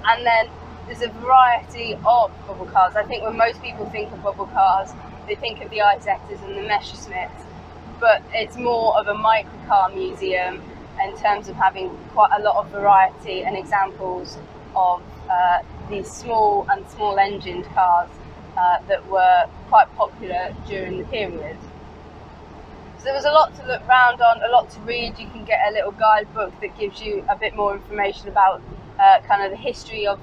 And 0.04 0.26
then 0.26 0.48
there's 0.86 1.02
a 1.02 1.08
variety 1.20 1.94
of 1.94 2.32
bubble 2.46 2.66
cars. 2.66 2.96
I 2.96 3.04
think 3.04 3.22
when 3.22 3.36
most 3.36 3.62
people 3.62 3.88
think 3.90 4.12
of 4.12 4.22
bubble 4.22 4.46
cars, 4.46 4.90
they 5.26 5.34
think 5.34 5.62
of 5.62 5.70
the 5.70 5.78
Isettas 5.78 6.42
and 6.44 6.56
the 6.56 6.62
Messerschmitts, 6.62 7.44
but 8.00 8.22
it's 8.32 8.56
more 8.56 8.98
of 8.98 9.06
a 9.06 9.14
microcar 9.14 9.94
museum 9.94 10.62
in 11.04 11.16
terms 11.18 11.48
of 11.48 11.56
having 11.56 11.90
quite 12.14 12.30
a 12.38 12.42
lot 12.42 12.56
of 12.56 12.70
variety 12.70 13.44
and 13.44 13.56
examples 13.56 14.38
of 14.74 15.02
uh, 15.30 15.58
these 15.90 16.10
small 16.10 16.66
and 16.70 16.88
small 16.90 17.18
engined 17.18 17.64
cars 17.66 18.08
uh, 18.56 18.78
that 18.88 19.06
were 19.08 19.44
quite 19.68 19.94
popular 19.96 20.54
during 20.66 20.98
the 20.98 21.04
period. 21.04 21.56
So 22.98 23.04
there 23.04 23.14
was 23.14 23.24
a 23.26 23.30
lot 23.30 23.54
to 23.56 23.66
look 23.66 23.86
round 23.86 24.20
on, 24.20 24.42
a 24.42 24.50
lot 24.50 24.70
to 24.70 24.80
read. 24.80 25.18
You 25.18 25.28
can 25.28 25.44
get 25.44 25.60
a 25.68 25.72
little 25.72 25.92
guidebook 25.92 26.60
that 26.60 26.76
gives 26.76 27.00
you 27.00 27.24
a 27.28 27.36
bit 27.36 27.54
more 27.54 27.74
information 27.74 28.28
about 28.28 28.60
uh, 28.98 29.20
kind 29.20 29.44
of 29.44 29.50
the 29.50 29.56
history 29.56 30.06
of 30.06 30.20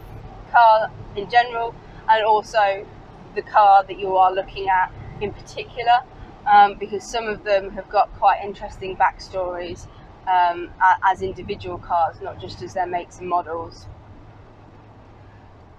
car 0.52 0.92
in 1.16 1.30
general 1.30 1.74
and 2.10 2.26
also 2.26 2.86
the 3.34 3.42
car 3.42 3.86
that 3.86 3.98
you 3.98 4.18
are 4.18 4.34
looking 4.34 4.68
at 4.68 4.92
in 5.22 5.32
particular 5.32 6.02
um, 6.46 6.76
because 6.78 7.04
some 7.04 7.28
of 7.28 7.46
them 7.46 7.72
have 7.72 7.90
got 7.90 8.14
quite 8.16 8.44
interesting 8.44 8.98
backstories 8.98 9.88
um, 10.28 10.70
as 11.04 11.22
individual 11.22 11.78
cars, 11.78 12.18
not 12.22 12.42
just 12.42 12.62
as 12.62 12.74
their 12.74 12.88
makes 12.88 13.20
and 13.20 13.30
models. 13.30 13.88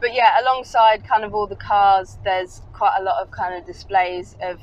But 0.00 0.14
yeah, 0.14 0.40
alongside 0.40 1.04
kind 1.04 1.24
of 1.24 1.34
all 1.34 1.46
the 1.46 1.56
cars, 1.56 2.18
there's 2.24 2.62
quite 2.72 2.96
a 2.98 3.02
lot 3.02 3.22
of 3.22 3.30
kind 3.30 3.54
of 3.54 3.66
displays 3.66 4.36
of 4.42 4.60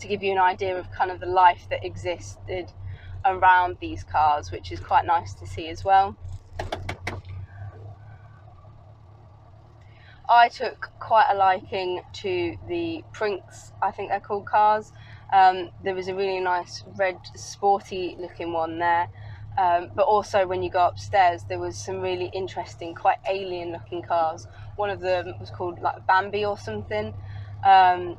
to 0.00 0.08
give 0.08 0.22
you 0.22 0.32
an 0.32 0.38
idea 0.38 0.78
of 0.78 0.90
kind 0.92 1.10
of 1.10 1.20
the 1.20 1.26
life 1.26 1.66
that 1.70 1.84
existed 1.84 2.72
around 3.24 3.76
these 3.80 4.02
cars, 4.04 4.50
which 4.50 4.72
is 4.72 4.80
quite 4.80 5.04
nice 5.06 5.34
to 5.34 5.46
see 5.46 5.68
as 5.68 5.84
well. 5.84 6.16
I 10.28 10.48
took 10.48 10.90
quite 11.00 11.26
a 11.30 11.34
liking 11.34 12.02
to 12.22 12.56
the 12.68 13.02
Prinks, 13.12 13.72
I 13.82 13.90
think 13.90 14.10
they're 14.10 14.20
called 14.20 14.46
cars. 14.46 14.92
Um, 15.32 15.70
there 15.82 15.94
was 15.94 16.08
a 16.08 16.14
really 16.14 16.40
nice 16.40 16.84
red 16.96 17.18
sporty 17.34 18.16
looking 18.18 18.52
one 18.52 18.78
there. 18.78 19.08
Um, 19.58 19.90
but 19.94 20.06
also 20.06 20.46
when 20.46 20.62
you 20.62 20.70
go 20.70 20.86
upstairs, 20.86 21.44
there 21.48 21.58
was 21.58 21.76
some 21.76 22.00
really 22.00 22.30
interesting, 22.32 22.94
quite 22.94 23.18
alien 23.28 23.72
looking 23.72 24.02
cars. 24.02 24.46
One 24.76 24.88
of 24.88 25.00
them 25.00 25.34
was 25.40 25.50
called 25.50 25.80
like 25.80 26.06
Bambi 26.06 26.44
or 26.44 26.56
something. 26.56 27.12
Um, 27.66 28.16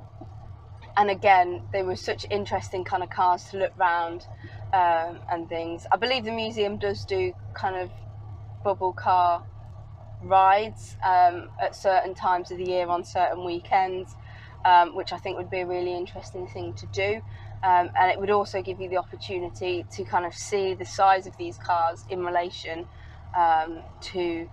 and 0.97 1.09
again, 1.09 1.61
they 1.73 1.83
were 1.83 1.95
such 1.95 2.25
interesting 2.29 2.83
kind 2.83 3.03
of 3.03 3.09
cars 3.09 3.45
to 3.51 3.57
look 3.57 3.73
round 3.77 4.27
um, 4.73 5.19
and 5.31 5.47
things. 5.49 5.85
I 5.91 5.97
believe 5.97 6.25
the 6.25 6.31
museum 6.31 6.77
does 6.77 7.05
do 7.05 7.33
kind 7.53 7.75
of 7.77 7.91
bubble 8.63 8.93
car 8.93 9.43
rides 10.21 10.95
um, 11.05 11.49
at 11.61 11.75
certain 11.75 12.13
times 12.13 12.51
of 12.51 12.57
the 12.57 12.65
year 12.65 12.87
on 12.87 13.03
certain 13.03 13.45
weekends, 13.45 14.15
um, 14.65 14.95
which 14.95 15.13
I 15.13 15.17
think 15.17 15.37
would 15.37 15.49
be 15.49 15.61
a 15.61 15.67
really 15.67 15.95
interesting 15.95 16.47
thing 16.47 16.73
to 16.77 16.87
do. 16.87 17.21
Um, 17.63 17.89
and 17.99 18.11
it 18.11 18.19
would 18.19 18.31
also 18.31 18.61
give 18.61 18.79
you 18.79 18.89
the 18.89 18.97
opportunity 18.97 19.85
to 19.91 20.03
kind 20.05 20.25
of 20.25 20.33
see 20.33 20.73
the 20.73 20.85
size 20.85 21.27
of 21.27 21.37
these 21.37 21.57
cars 21.57 22.05
in 22.09 22.23
relation 22.25 22.87
um, 23.37 23.83
to 24.01 24.47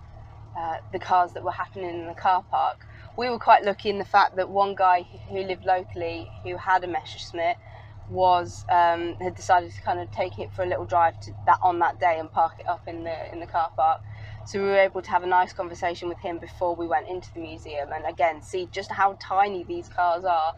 uh, 0.59 0.75
the 0.91 0.99
cars 0.99 1.33
that 1.33 1.43
were 1.43 1.51
happening 1.51 1.89
in 1.89 2.07
the 2.07 2.15
car 2.15 2.43
park. 2.49 2.85
We 3.19 3.29
were 3.29 3.37
quite 3.37 3.65
lucky 3.65 3.89
in 3.89 3.97
the 3.97 4.05
fact 4.05 4.37
that 4.37 4.49
one 4.49 4.75
guy 4.75 5.05
who 5.27 5.43
lived 5.43 5.65
locally 5.65 6.31
who 6.41 6.55
had 6.55 6.85
a 6.85 6.87
Messerschmitt 6.87 7.57
was 8.07 8.63
um, 8.69 9.17
had 9.19 9.35
decided 9.35 9.73
to 9.73 9.81
kind 9.81 9.99
of 9.99 10.09
take 10.09 10.39
it 10.39 10.53
for 10.53 10.63
a 10.63 10.65
little 10.65 10.85
drive 10.85 11.19
to 11.23 11.33
that 11.45 11.57
on 11.61 11.79
that 11.79 11.99
day 11.99 12.15
and 12.17 12.31
park 12.31 12.53
it 12.59 12.65
up 12.65 12.87
in 12.87 13.03
the 13.03 13.33
in 13.33 13.41
the 13.41 13.45
car 13.45 13.71
park. 13.75 13.99
So 14.45 14.61
we 14.61 14.69
were 14.69 14.79
able 14.79 15.01
to 15.01 15.09
have 15.09 15.23
a 15.23 15.27
nice 15.27 15.51
conversation 15.51 16.07
with 16.07 16.19
him 16.19 16.39
before 16.39 16.77
we 16.77 16.87
went 16.87 17.09
into 17.09 17.27
the 17.33 17.41
museum 17.41 17.89
and 17.93 18.05
again 18.05 18.41
see 18.41 18.69
just 18.71 18.89
how 18.89 19.17
tiny 19.19 19.65
these 19.65 19.89
cars 19.89 20.23
are, 20.23 20.53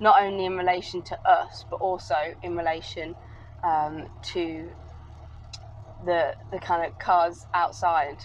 not 0.00 0.18
only 0.18 0.46
in 0.46 0.56
relation 0.56 1.02
to 1.02 1.18
us 1.28 1.66
but 1.68 1.76
also 1.76 2.16
in 2.42 2.56
relation 2.56 3.14
um, 3.62 4.06
to 4.22 4.70
the 6.06 6.34
the 6.50 6.60
kind 6.60 6.86
of 6.86 6.98
cars 6.98 7.46
outside. 7.52 8.24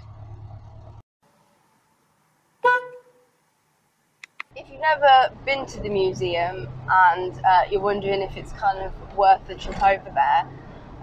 If 4.62 4.70
you've 4.70 4.82
never 4.82 5.36
been 5.44 5.66
to 5.66 5.82
the 5.82 5.90
museum 5.90 6.68
and 6.88 7.42
uh, 7.44 7.62
you're 7.72 7.82
wondering 7.82 8.22
if 8.22 8.38
it's 8.38 8.52
kind 8.52 8.78
of 8.78 8.94
worth 9.18 9.48
the 9.48 9.56
trip 9.56 9.82
over 9.82 10.12
there, 10.14 10.42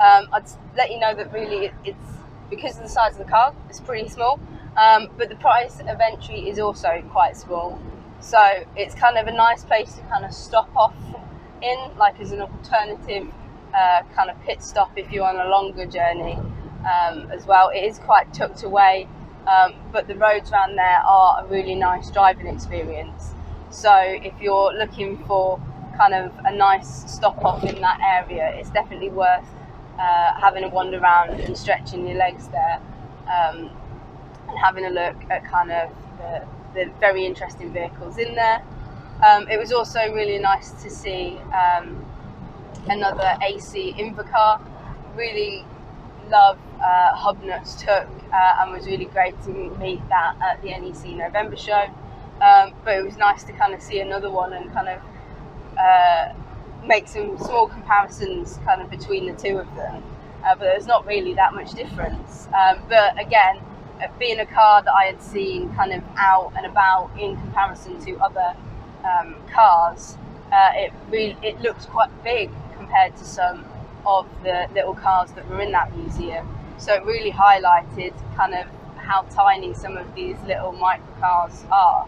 um, 0.00 0.29
I'd 0.33 0.45
let 0.77 0.93
you 0.93 1.00
know 1.00 1.12
that 1.12 1.33
really 1.33 1.73
it's 1.85 2.09
because 2.50 2.77
of 2.77 2.85
the 2.85 2.88
size 2.88 3.19
of 3.19 3.19
the 3.19 3.25
car, 3.25 3.53
it's 3.69 3.81
pretty 3.81 4.09
small, 4.09 4.38
um, 4.77 5.09
but 5.19 5.29
the 5.29 5.35
price 5.35 5.81
of 5.81 5.99
entry 6.00 6.49
is 6.49 6.61
also 6.61 7.03
quite 7.11 7.37
small. 7.37 7.81
So 8.21 8.38
it's 8.77 8.95
kind 8.95 9.19
of 9.19 9.27
a 9.27 9.33
nice 9.33 9.65
place 9.65 9.93
to 9.95 10.03
kind 10.03 10.25
of 10.25 10.33
stop 10.33 10.71
off 10.77 10.95
in, 11.61 11.77
like 11.99 12.21
as 12.21 12.31
an 12.31 12.43
alternative 12.43 13.27
uh, 13.75 14.03
kind 14.15 14.31
of 14.31 14.41
pit 14.43 14.62
stop 14.62 14.93
if 14.97 15.11
you're 15.11 15.27
on 15.27 15.35
a 15.35 15.50
longer 15.50 15.85
journey 15.85 16.35
um, 16.35 17.29
as 17.33 17.45
well. 17.45 17.71
It 17.75 17.81
is 17.81 17.99
quite 17.99 18.33
tucked 18.33 18.62
away, 18.62 19.09
um, 19.49 19.75
but 19.91 20.07
the 20.07 20.15
roads 20.15 20.53
around 20.53 20.77
there 20.77 21.00
are 21.05 21.45
a 21.45 21.49
really 21.49 21.75
nice 21.75 22.09
driving 22.12 22.47
experience. 22.47 23.33
So 23.71 23.95
if 23.97 24.33
you're 24.41 24.73
looking 24.75 25.19
for 25.25 25.61
kind 25.97 26.14
of 26.14 26.33
a 26.45 26.55
nice 26.55 27.12
stop 27.12 27.45
off 27.45 27.64
in 27.64 27.81
that 27.81 28.01
area, 28.01 28.53
it's 28.55 28.71
definitely 28.71 29.11
worth 29.11 29.45
uh, 29.99 30.33
having 30.40 30.64
a 30.64 30.69
wander 30.69 30.99
around 30.99 31.40
and 31.40 31.57
stretching 31.57 32.07
your 32.07 32.16
legs 32.16 32.49
there 32.49 32.81
um, 33.27 33.71
and 34.49 34.59
having 34.59 34.85
a 34.85 34.90
look 34.90 35.16
at 35.31 35.45
kind 35.45 35.71
of 35.71 35.90
the, 36.19 36.47
the 36.75 36.90
very 37.01 37.27
interesting 37.27 37.73
vehicles 37.73 38.16
in 38.19 38.35
there. 38.35 38.62
Um, 39.27 39.49
it 39.49 39.59
was 39.59 39.73
also 39.73 40.01
really 40.12 40.38
nice 40.38 40.71
to 40.83 40.90
see 40.90 41.38
um, 41.53 42.05
another 42.88 43.37
AC 43.42 43.95
Invacar. 43.99 44.61
Really 45.16 45.64
love 46.31 46.59
uh, 46.81 47.33
took 47.79 48.09
uh, 48.33 48.55
and 48.61 48.73
was 48.73 48.87
really 48.87 49.07
great 49.07 49.40
to 49.42 49.51
meet 49.79 50.07
that 50.09 50.37
at 50.40 50.62
the 50.62 50.71
NEC 50.71 51.16
November 51.16 51.57
show. 51.57 51.87
Um, 52.40 52.72
but 52.85 52.96
it 52.96 53.05
was 53.05 53.16
nice 53.16 53.42
to 53.44 53.53
kind 53.53 53.74
of 53.74 53.83
see 53.83 54.01
another 54.01 54.31
one 54.31 54.53
and 54.53 54.72
kind 54.72 54.88
of 54.88 55.01
uh, 55.79 56.33
make 56.85 57.09
some 57.09 57.37
small 57.38 57.68
comparisons 57.68 58.59
kind 58.64 58.81
of 58.81 58.90
between 58.90 59.27
the 59.27 59.33
two 59.33 59.59
of 59.59 59.74
them. 59.74 60.03
Uh, 60.44 60.55
but 60.55 60.61
there's 60.61 60.87
not 60.87 61.05
really 61.07 61.35
that 61.35 61.53
much 61.55 61.72
difference. 61.72 62.46
Um, 62.46 62.81
but 62.88 63.20
again, 63.20 63.59
uh, 64.01 64.07
being 64.18 64.38
a 64.38 64.46
car 64.46 64.83
that 64.83 64.92
I 64.92 65.05
had 65.05 65.20
seen 65.20 65.74
kind 65.74 65.92
of 65.92 66.03
out 66.16 66.53
and 66.57 66.64
about 66.66 67.11
in 67.18 67.37
comparison 67.37 68.01
to 68.05 68.16
other 68.18 68.55
um, 69.05 69.35
cars, 69.53 70.16
uh, 70.53 70.70
it 70.74 70.92
really 71.11 71.37
it 71.42 71.61
looks 71.61 71.87
quite 71.87 72.11
big 72.22 72.51
compared 72.77 73.16
to 73.16 73.24
some 73.24 73.64
of 74.07 74.27
the 74.44 74.68
little 74.74 74.94
cars 74.94 75.33
that 75.33 75.48
were 75.48 75.61
in 75.61 75.72
that 75.72 75.94
museum. 75.96 76.48
So 76.79 76.94
it 76.94 77.05
really 77.05 77.33
highlighted 77.33 78.14
kind 78.37 78.55
of 78.55 78.66
how 79.09 79.23
tiny 79.31 79.73
some 79.73 79.97
of 79.97 80.14
these 80.14 80.37
little 80.47 80.71
microcars 80.71 81.66
are. 81.73 82.07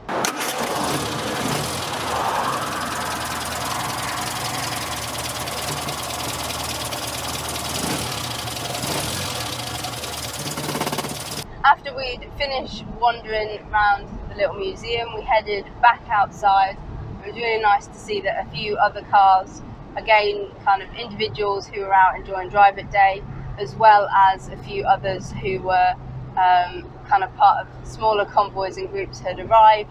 After 11.64 11.96
we'd 11.96 12.28
finished 12.36 12.84
wandering 13.00 13.60
around 13.72 14.06
the 14.28 14.34
little 14.34 14.56
museum, 14.56 15.14
we 15.14 15.22
headed 15.22 15.64
back 15.80 16.02
outside. 16.10 16.76
It 17.22 17.28
was 17.28 17.36
really 17.36 17.62
nice 17.62 17.86
to 17.86 17.94
see 17.94 18.20
that 18.20 18.46
a 18.46 18.50
few 18.50 18.76
other 18.76 19.00
cars, 19.10 19.62
again, 19.96 20.48
kind 20.66 20.82
of 20.82 20.94
individuals 20.94 21.66
who 21.66 21.80
were 21.80 21.94
out 21.94 22.16
enjoying 22.16 22.50
Drive 22.50 22.76
It 22.76 22.90
Day, 22.90 23.22
as 23.56 23.74
well 23.76 24.06
as 24.08 24.48
a 24.50 24.56
few 24.58 24.84
others 24.84 25.32
who 25.32 25.60
were 25.60 25.94
um, 26.36 26.90
kind 27.08 27.24
of 27.24 27.34
part 27.36 27.66
of 27.66 27.86
smaller 27.86 28.24
convoys 28.24 28.76
and 28.76 28.88
groups 28.90 29.18
had 29.18 29.38
arrived. 29.40 29.90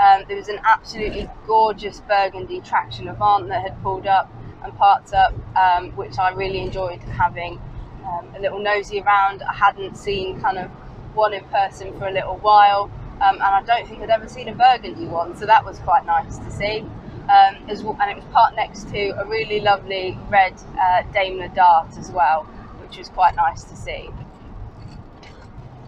Um, 0.00 0.24
there 0.28 0.36
was 0.36 0.48
an 0.48 0.60
absolutely 0.64 1.28
gorgeous 1.46 2.00
burgundy 2.00 2.60
traction 2.60 3.08
Avant 3.08 3.48
that 3.48 3.62
had 3.62 3.82
pulled 3.82 4.06
up 4.06 4.30
and 4.62 4.76
parked 4.76 5.14
up, 5.14 5.32
um, 5.56 5.92
which 5.92 6.18
I 6.18 6.30
really 6.30 6.60
enjoyed 6.60 7.00
having 7.00 7.60
um, 8.04 8.28
a 8.36 8.40
little 8.40 8.58
nosy 8.58 9.00
around. 9.00 9.42
I 9.42 9.54
hadn't 9.54 9.96
seen 9.96 10.40
kind 10.40 10.58
of 10.58 10.70
one 11.14 11.32
in 11.32 11.44
person 11.44 11.98
for 11.98 12.08
a 12.08 12.12
little 12.12 12.36
while, 12.36 12.90
um, 13.22 13.36
and 13.36 13.42
I 13.42 13.62
don't 13.62 13.88
think 13.88 14.02
I'd 14.02 14.10
ever 14.10 14.28
seen 14.28 14.48
a 14.48 14.54
burgundy 14.54 15.06
one, 15.06 15.36
so 15.36 15.46
that 15.46 15.64
was 15.64 15.78
quite 15.78 16.04
nice 16.04 16.36
to 16.38 16.50
see. 16.50 16.84
Um, 17.28 17.56
as 17.68 17.82
well, 17.82 17.98
and 18.00 18.08
it 18.08 18.16
was 18.16 18.24
parked 18.32 18.54
next 18.54 18.88
to 18.90 19.08
a 19.20 19.26
really 19.26 19.58
lovely 19.58 20.16
red 20.28 20.54
uh, 20.80 21.02
Daimler 21.12 21.48
Dart 21.48 21.98
as 21.98 22.08
well, 22.12 22.44
which 22.80 22.98
was 22.98 23.08
quite 23.08 23.34
nice 23.34 23.64
to 23.64 23.74
see. 23.74 24.08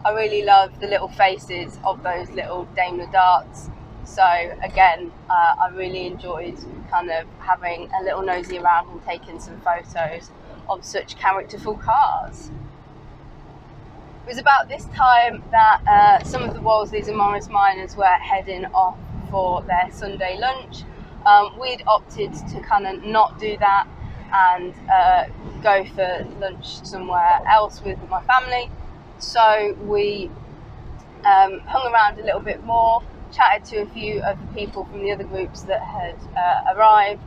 I 0.08 0.12
really 0.12 0.42
love 0.42 0.80
the 0.80 0.86
little 0.86 1.08
faces 1.08 1.78
of 1.84 2.02
those 2.02 2.30
little 2.30 2.64
Daimler 2.74 3.10
darts. 3.12 3.68
So 4.04 4.24
again, 4.62 5.12
uh, 5.28 5.54
I 5.60 5.68
really 5.74 6.06
enjoyed 6.06 6.56
kind 6.90 7.10
of 7.10 7.26
having 7.40 7.90
a 7.92 8.02
little 8.02 8.22
nosy 8.22 8.56
around 8.56 8.88
and 8.88 9.04
taking 9.04 9.38
some 9.38 9.60
photos 9.60 10.30
of 10.66 10.82
such 10.82 11.18
characterful 11.18 11.76
cars. 11.76 12.50
It 14.24 14.28
was 14.28 14.38
about 14.38 14.70
this 14.70 14.86
time 14.96 15.44
that 15.50 15.82
uh, 15.86 16.24
some 16.24 16.42
of 16.42 16.54
the 16.54 16.60
Wolseleys 16.60 17.08
and 17.08 17.18
Morris 17.18 17.50
Minors 17.50 17.94
were 17.94 18.06
heading 18.06 18.64
off 18.72 18.96
for 19.30 19.60
their 19.64 19.90
Sunday 19.92 20.38
lunch. 20.40 20.84
Um, 21.26 21.58
we'd 21.60 21.82
opted 21.86 22.32
to 22.32 22.60
kind 22.62 22.86
of 22.86 23.04
not 23.04 23.38
do 23.38 23.58
that 23.58 23.86
and 24.32 24.74
uh, 24.90 25.26
go 25.62 25.84
for 25.94 26.26
lunch 26.40 26.82
somewhere 26.82 27.40
else 27.46 27.82
with 27.82 27.98
my 28.08 28.22
family. 28.22 28.70
So 29.18 29.76
we 29.82 30.30
um, 31.24 31.60
hung 31.60 31.92
around 31.92 32.18
a 32.18 32.24
little 32.24 32.40
bit 32.40 32.64
more, 32.64 33.02
chatted 33.32 33.64
to 33.66 33.76
a 33.78 33.86
few 33.86 34.22
of 34.22 34.38
the 34.40 34.54
people 34.54 34.84
from 34.84 35.02
the 35.02 35.12
other 35.12 35.24
groups 35.24 35.62
that 35.62 35.82
had 35.82 36.16
uh, 36.36 36.74
arrived, 36.74 37.22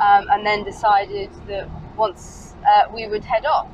um, 0.00 0.26
and 0.30 0.44
then 0.44 0.64
decided 0.64 1.30
that 1.46 1.68
once 1.96 2.54
uh, 2.66 2.90
we 2.92 3.06
would 3.06 3.24
head 3.24 3.44
off. 3.46 3.68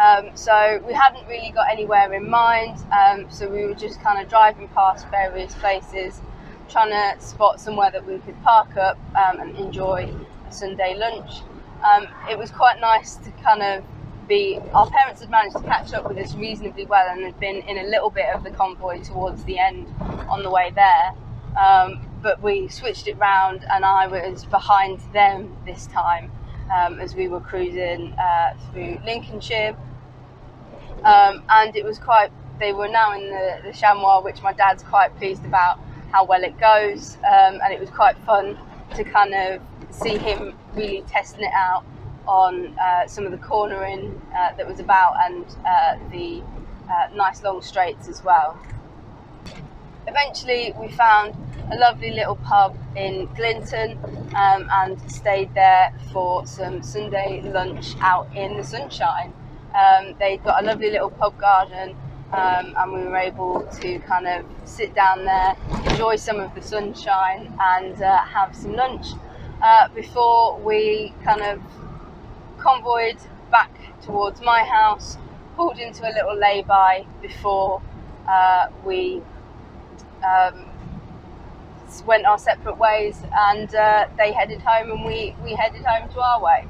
Um, 0.00 0.30
so 0.34 0.80
we 0.86 0.92
hadn't 0.92 1.26
really 1.26 1.50
got 1.50 1.68
anywhere 1.70 2.12
in 2.12 2.30
mind, 2.30 2.78
um, 2.92 3.26
so 3.30 3.48
we 3.48 3.66
were 3.66 3.74
just 3.74 4.00
kind 4.00 4.22
of 4.22 4.28
driving 4.28 4.68
past 4.68 5.08
various 5.10 5.52
places, 5.54 6.20
trying 6.68 6.90
to 6.90 7.20
spot 7.20 7.60
somewhere 7.60 7.90
that 7.90 8.06
we 8.06 8.18
could 8.18 8.40
park 8.42 8.76
up 8.76 8.96
um, 9.16 9.40
and 9.40 9.56
enjoy 9.56 10.14
a 10.48 10.52
Sunday 10.52 10.96
lunch. 10.96 11.42
Um, 11.82 12.06
it 12.30 12.38
was 12.38 12.52
quite 12.52 12.80
nice 12.80 13.16
to 13.16 13.30
kind 13.42 13.62
of 13.62 13.84
our 14.72 14.88
parents 14.90 15.20
had 15.20 15.30
managed 15.30 15.56
to 15.56 15.62
catch 15.62 15.92
up 15.92 16.08
with 16.08 16.18
us 16.18 16.34
reasonably 16.34 16.84
well 16.86 17.06
and 17.10 17.24
had 17.24 17.38
been 17.40 17.56
in 17.56 17.78
a 17.78 17.88
little 17.88 18.10
bit 18.10 18.26
of 18.34 18.44
the 18.44 18.50
convoy 18.50 19.02
towards 19.02 19.44
the 19.44 19.58
end 19.58 19.86
on 20.28 20.42
the 20.42 20.50
way 20.50 20.70
there. 20.74 21.12
Um, 21.58 22.06
but 22.22 22.42
we 22.42 22.68
switched 22.68 23.08
it 23.08 23.16
round 23.18 23.64
and 23.72 23.84
I 23.84 24.06
was 24.06 24.44
behind 24.44 25.00
them 25.12 25.56
this 25.64 25.86
time. 25.86 26.30
um, 26.72 27.00
as 27.00 27.14
we 27.14 27.28
were 27.28 27.40
cruising 27.40 28.12
uh, 28.14 28.54
through 28.70 28.98
Lincolnshire. 29.04 29.76
Um, 31.04 31.42
and 31.48 31.74
it 31.76 31.84
was 31.84 31.98
quite, 31.98 32.30
they 32.58 32.72
were 32.72 32.88
now 32.88 33.12
in 33.14 33.28
the, 33.30 33.60
the 33.64 33.72
chamois, 33.72 34.20
which 34.20 34.42
my 34.42 34.52
dad's 34.52 34.82
quite 34.82 35.16
pleased 35.16 35.44
about 35.44 35.78
how 36.12 36.24
well 36.24 36.42
it 36.42 36.58
goes. 36.58 37.16
Um, 37.18 37.60
and 37.62 37.72
it 37.72 37.80
was 37.80 37.90
quite 37.90 38.16
fun 38.18 38.58
to 38.96 39.04
kind 39.04 39.34
of 39.34 39.62
see 39.90 40.16
him 40.18 40.54
really 40.74 41.02
testing 41.02 41.44
it 41.44 41.52
out 41.54 41.84
on 42.28 42.78
uh, 42.78 43.06
some 43.06 43.24
of 43.24 43.32
the 43.32 43.38
cornering 43.38 44.20
uh, 44.36 44.54
that 44.56 44.68
was 44.68 44.78
about 44.78 45.14
and 45.24 45.44
uh, 45.66 45.96
the 46.12 46.42
uh, 46.90 47.08
nice 47.14 47.42
long 47.42 47.62
straights 47.62 48.08
as 48.08 48.22
well. 48.22 48.58
Eventually, 50.06 50.74
we 50.78 50.88
found 50.88 51.34
a 51.72 51.76
lovely 51.76 52.10
little 52.10 52.36
pub 52.36 52.76
in 52.96 53.28
Glinton 53.34 53.98
um, 54.34 54.68
and 54.70 55.10
stayed 55.10 55.52
there 55.54 55.92
for 56.12 56.46
some 56.46 56.82
Sunday 56.82 57.42
lunch 57.42 57.94
out 58.00 58.28
in 58.36 58.56
the 58.56 58.64
sunshine. 58.64 59.32
Um, 59.74 60.14
they'd 60.18 60.42
got 60.44 60.62
a 60.62 60.66
lovely 60.66 60.90
little 60.90 61.10
pub 61.10 61.38
garden 61.38 61.96
um, 62.32 62.74
and 62.76 62.92
we 62.92 63.04
were 63.04 63.16
able 63.16 63.66
to 63.80 63.98
kind 64.00 64.26
of 64.26 64.44
sit 64.64 64.94
down 64.94 65.24
there, 65.24 65.56
enjoy 65.90 66.16
some 66.16 66.40
of 66.40 66.54
the 66.54 66.62
sunshine, 66.62 67.54
and 67.58 68.02
uh, 68.02 68.18
have 68.18 68.54
some 68.54 68.74
lunch 68.74 69.06
uh, 69.62 69.88
before 69.88 70.58
we 70.60 71.14
kind 71.24 71.42
of 71.42 71.60
convoyed 72.58 73.18
back 73.50 73.70
towards 74.02 74.40
my 74.40 74.62
house, 74.62 75.16
pulled 75.56 75.78
into 75.78 76.04
a 76.08 76.12
little 76.12 76.36
lay-by 76.36 77.06
before 77.22 77.82
uh, 78.28 78.68
we 78.84 79.22
um, 80.24 80.64
went 82.06 82.26
our 82.26 82.38
separate 82.38 82.76
ways, 82.78 83.22
and 83.32 83.74
uh, 83.74 84.06
they 84.16 84.32
headed 84.32 84.60
home, 84.60 84.90
and 84.90 85.04
we 85.04 85.34
we 85.42 85.54
headed 85.54 85.84
home 85.84 86.08
to 86.10 86.20
our 86.20 86.42
way. 86.42 86.66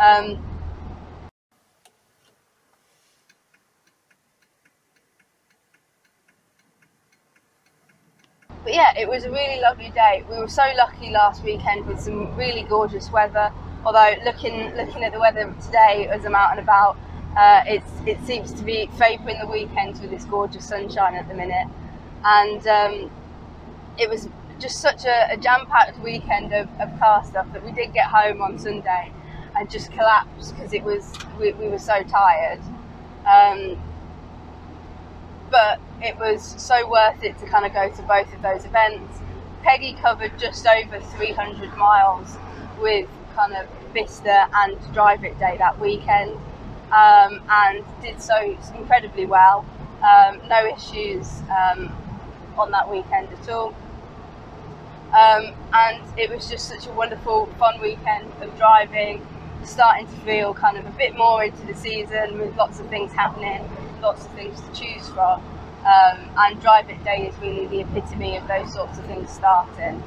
Um, 0.00 0.42
but 8.64 8.74
yeah, 8.74 8.92
it 8.96 9.08
was 9.08 9.24
a 9.24 9.30
really 9.30 9.60
lovely 9.60 9.90
day. 9.90 10.24
We 10.30 10.38
were 10.38 10.48
so 10.48 10.64
lucky 10.76 11.10
last 11.10 11.42
weekend 11.42 11.86
with 11.86 12.00
some 12.00 12.34
really 12.36 12.62
gorgeous 12.62 13.10
weather. 13.10 13.52
Although 13.84 14.14
looking 14.24 14.74
looking 14.76 15.04
at 15.04 15.12
the 15.12 15.20
weather 15.20 15.54
today 15.64 16.08
as 16.10 16.24
I'm 16.24 16.34
out 16.34 16.52
and 16.52 16.60
about, 16.60 16.96
uh, 17.36 17.62
it's 17.66 17.90
it 18.06 18.24
seems 18.26 18.52
to 18.54 18.62
be 18.62 18.88
favouring 18.98 19.38
the 19.40 19.46
weekends 19.46 20.00
with 20.00 20.10
this 20.10 20.24
gorgeous 20.24 20.68
sunshine 20.68 21.14
at 21.14 21.28
the 21.28 21.34
minute 21.34 21.68
and 22.24 22.66
um, 22.66 23.10
it 23.98 24.08
was 24.08 24.28
just 24.60 24.80
such 24.80 25.04
a, 25.04 25.32
a 25.32 25.36
jam-packed 25.36 25.98
weekend 26.00 26.52
of, 26.52 26.68
of, 26.80 26.98
car 26.98 27.24
stuff 27.24 27.52
that 27.52 27.64
we 27.64 27.72
did 27.72 27.92
get 27.92 28.06
home 28.06 28.40
on 28.40 28.58
Sunday 28.58 29.12
and 29.56 29.68
just 29.70 29.90
collapsed 29.90 30.54
because 30.54 30.72
it 30.72 30.84
was 30.84 31.12
we, 31.38 31.52
we, 31.54 31.68
were 31.68 31.78
so 31.78 32.02
tired. 32.04 32.60
Um, 33.26 33.82
but 35.50 35.80
it 36.00 36.16
was 36.16 36.42
so 36.42 36.88
worth 36.88 37.22
it 37.22 37.38
to 37.40 37.46
kind 37.46 37.66
of 37.66 37.74
go 37.74 37.90
to 37.90 38.02
both 38.02 38.32
of 38.32 38.40
those 38.40 38.64
events. 38.64 39.18
Peggy 39.62 39.94
covered 39.94 40.38
just 40.38 40.66
over 40.66 41.00
300 41.00 41.76
miles 41.76 42.36
with 42.80 43.08
kind 43.34 43.54
of 43.54 43.66
Bicester 43.92 44.46
and 44.54 44.76
Drive 44.92 45.24
It 45.24 45.38
Day 45.38 45.56
that 45.58 45.78
weekend 45.80 46.32
um, 46.92 47.42
and 47.48 47.84
did 48.02 48.20
so 48.20 48.56
incredibly 48.76 49.26
well. 49.26 49.64
Um, 50.02 50.40
no 50.48 50.66
issues 50.66 51.40
um, 51.42 51.94
on 52.58 52.70
that 52.72 52.90
weekend 52.90 53.28
at 53.32 53.48
all. 53.48 53.74
Um, 55.12 55.52
and 55.74 56.02
it 56.18 56.30
was 56.30 56.48
just 56.48 56.68
such 56.68 56.86
a 56.86 56.92
wonderful, 56.92 57.46
fun 57.58 57.80
weekend 57.80 58.32
of 58.40 58.56
driving, 58.56 59.26
starting 59.64 60.06
to 60.06 60.16
feel 60.20 60.54
kind 60.54 60.78
of 60.78 60.86
a 60.86 60.90
bit 60.90 61.16
more 61.16 61.44
into 61.44 61.66
the 61.66 61.74
season 61.74 62.38
with 62.38 62.56
lots 62.56 62.80
of 62.80 62.86
things 62.88 63.12
happening, 63.12 63.68
lots 64.00 64.24
of 64.24 64.32
things 64.32 64.60
to 64.60 64.72
choose 64.72 65.08
from. 65.10 65.42
Um, 65.84 66.30
and 66.38 66.60
Drive 66.60 66.88
It 66.88 67.02
Day 67.04 67.28
is 67.28 67.38
really 67.42 67.66
the 67.66 67.80
epitome 67.80 68.36
of 68.36 68.46
those 68.48 68.72
sorts 68.72 68.98
of 68.98 69.04
things 69.06 69.30
starting. 69.30 70.02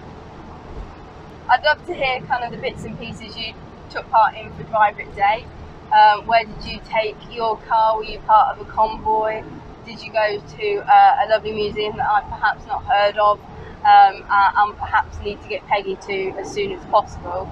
I'd 1.50 1.64
love 1.64 1.86
to 1.88 1.94
hear 1.94 2.22
kind 2.22 2.44
of 2.44 2.52
the 2.52 2.58
bits 2.58 2.84
and 2.86 2.98
pieces 3.00 3.38
you 3.38 3.54
took 3.90 4.10
part 4.10 4.36
in 4.36 4.52
for 4.54 4.64
Drive 4.64 5.00
It 5.00 5.16
Day. 5.16 5.46
Um, 5.94 6.26
where 6.26 6.44
did 6.44 6.64
you 6.66 6.80
take 6.90 7.16
your 7.32 7.58
car? 7.58 7.98
Were 7.98 8.04
you 8.04 8.20
part 8.20 8.58
of 8.58 8.68
a 8.68 8.72
convoy? 8.72 9.44
did 9.86 10.02
you 10.02 10.12
go 10.12 10.40
to 10.40 10.78
uh, 10.92 11.26
a 11.26 11.30
lovely 11.30 11.54
museum 11.54 11.96
that 11.98 12.10
I've 12.10 12.28
perhaps 12.30 12.66
not 12.66 12.84
heard 12.86 13.18
of 13.18 13.40
um, 13.86 14.26
and 14.28 14.78
perhaps 14.78 15.20
need 15.20 15.42
to 15.44 15.48
get 15.48 15.66
Peggy 15.68 15.96
to 16.08 16.30
as 16.40 16.52
soon 16.52 16.72
as 16.72 16.84
possible. 16.86 17.50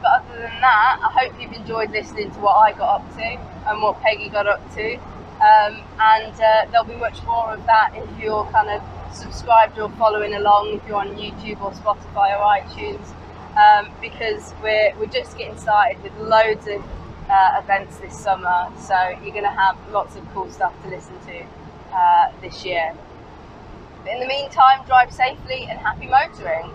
But 0.00 0.22
other 0.22 0.42
than 0.42 0.60
that, 0.60 0.98
I 1.02 1.10
hope 1.12 1.40
you've 1.40 1.52
enjoyed 1.52 1.90
listening 1.90 2.30
to 2.32 2.38
what 2.38 2.54
I 2.54 2.72
got 2.72 3.00
up 3.00 3.16
to 3.16 3.22
and 3.22 3.82
what 3.82 4.00
Peggy 4.00 4.28
got 4.28 4.46
up 4.46 4.62
to. 4.74 4.94
Um, 4.94 5.82
and 5.98 6.32
uh, 6.34 6.70
there'll 6.70 6.86
be 6.86 6.94
much 6.94 7.22
more 7.24 7.52
of 7.52 7.66
that 7.66 7.92
if 7.96 8.08
you're 8.20 8.44
kind 8.52 8.70
of 8.70 8.82
subscribed 9.12 9.78
or 9.78 9.90
following 9.90 10.34
along, 10.34 10.68
if 10.74 10.86
you're 10.86 10.96
on 10.96 11.16
YouTube 11.16 11.60
or 11.60 11.72
Spotify 11.72 12.38
or 12.38 12.62
iTunes, 12.62 13.12
um, 13.56 13.90
because 14.00 14.54
we're, 14.62 14.94
we're 14.98 15.06
just 15.06 15.36
getting 15.36 15.58
started 15.58 16.02
with 16.02 16.16
loads 16.18 16.66
of 16.66 16.82
uh, 17.30 17.60
events 17.62 17.98
this 17.98 18.18
summer. 18.18 18.68
So 18.80 18.94
you're 19.22 19.32
going 19.32 19.44
to 19.44 19.50
have 19.50 19.76
lots 19.90 20.16
of 20.16 20.28
cool 20.32 20.50
stuff 20.50 20.72
to 20.82 20.88
listen 20.88 21.14
to 21.26 21.44
uh, 21.92 22.32
this 22.40 22.64
year. 22.64 22.94
But 24.04 24.14
in 24.14 24.20
the 24.20 24.26
meantime, 24.26 24.84
drive 24.86 25.12
safely 25.12 25.66
and 25.68 25.78
happy 25.78 26.06
motoring. 26.06 26.70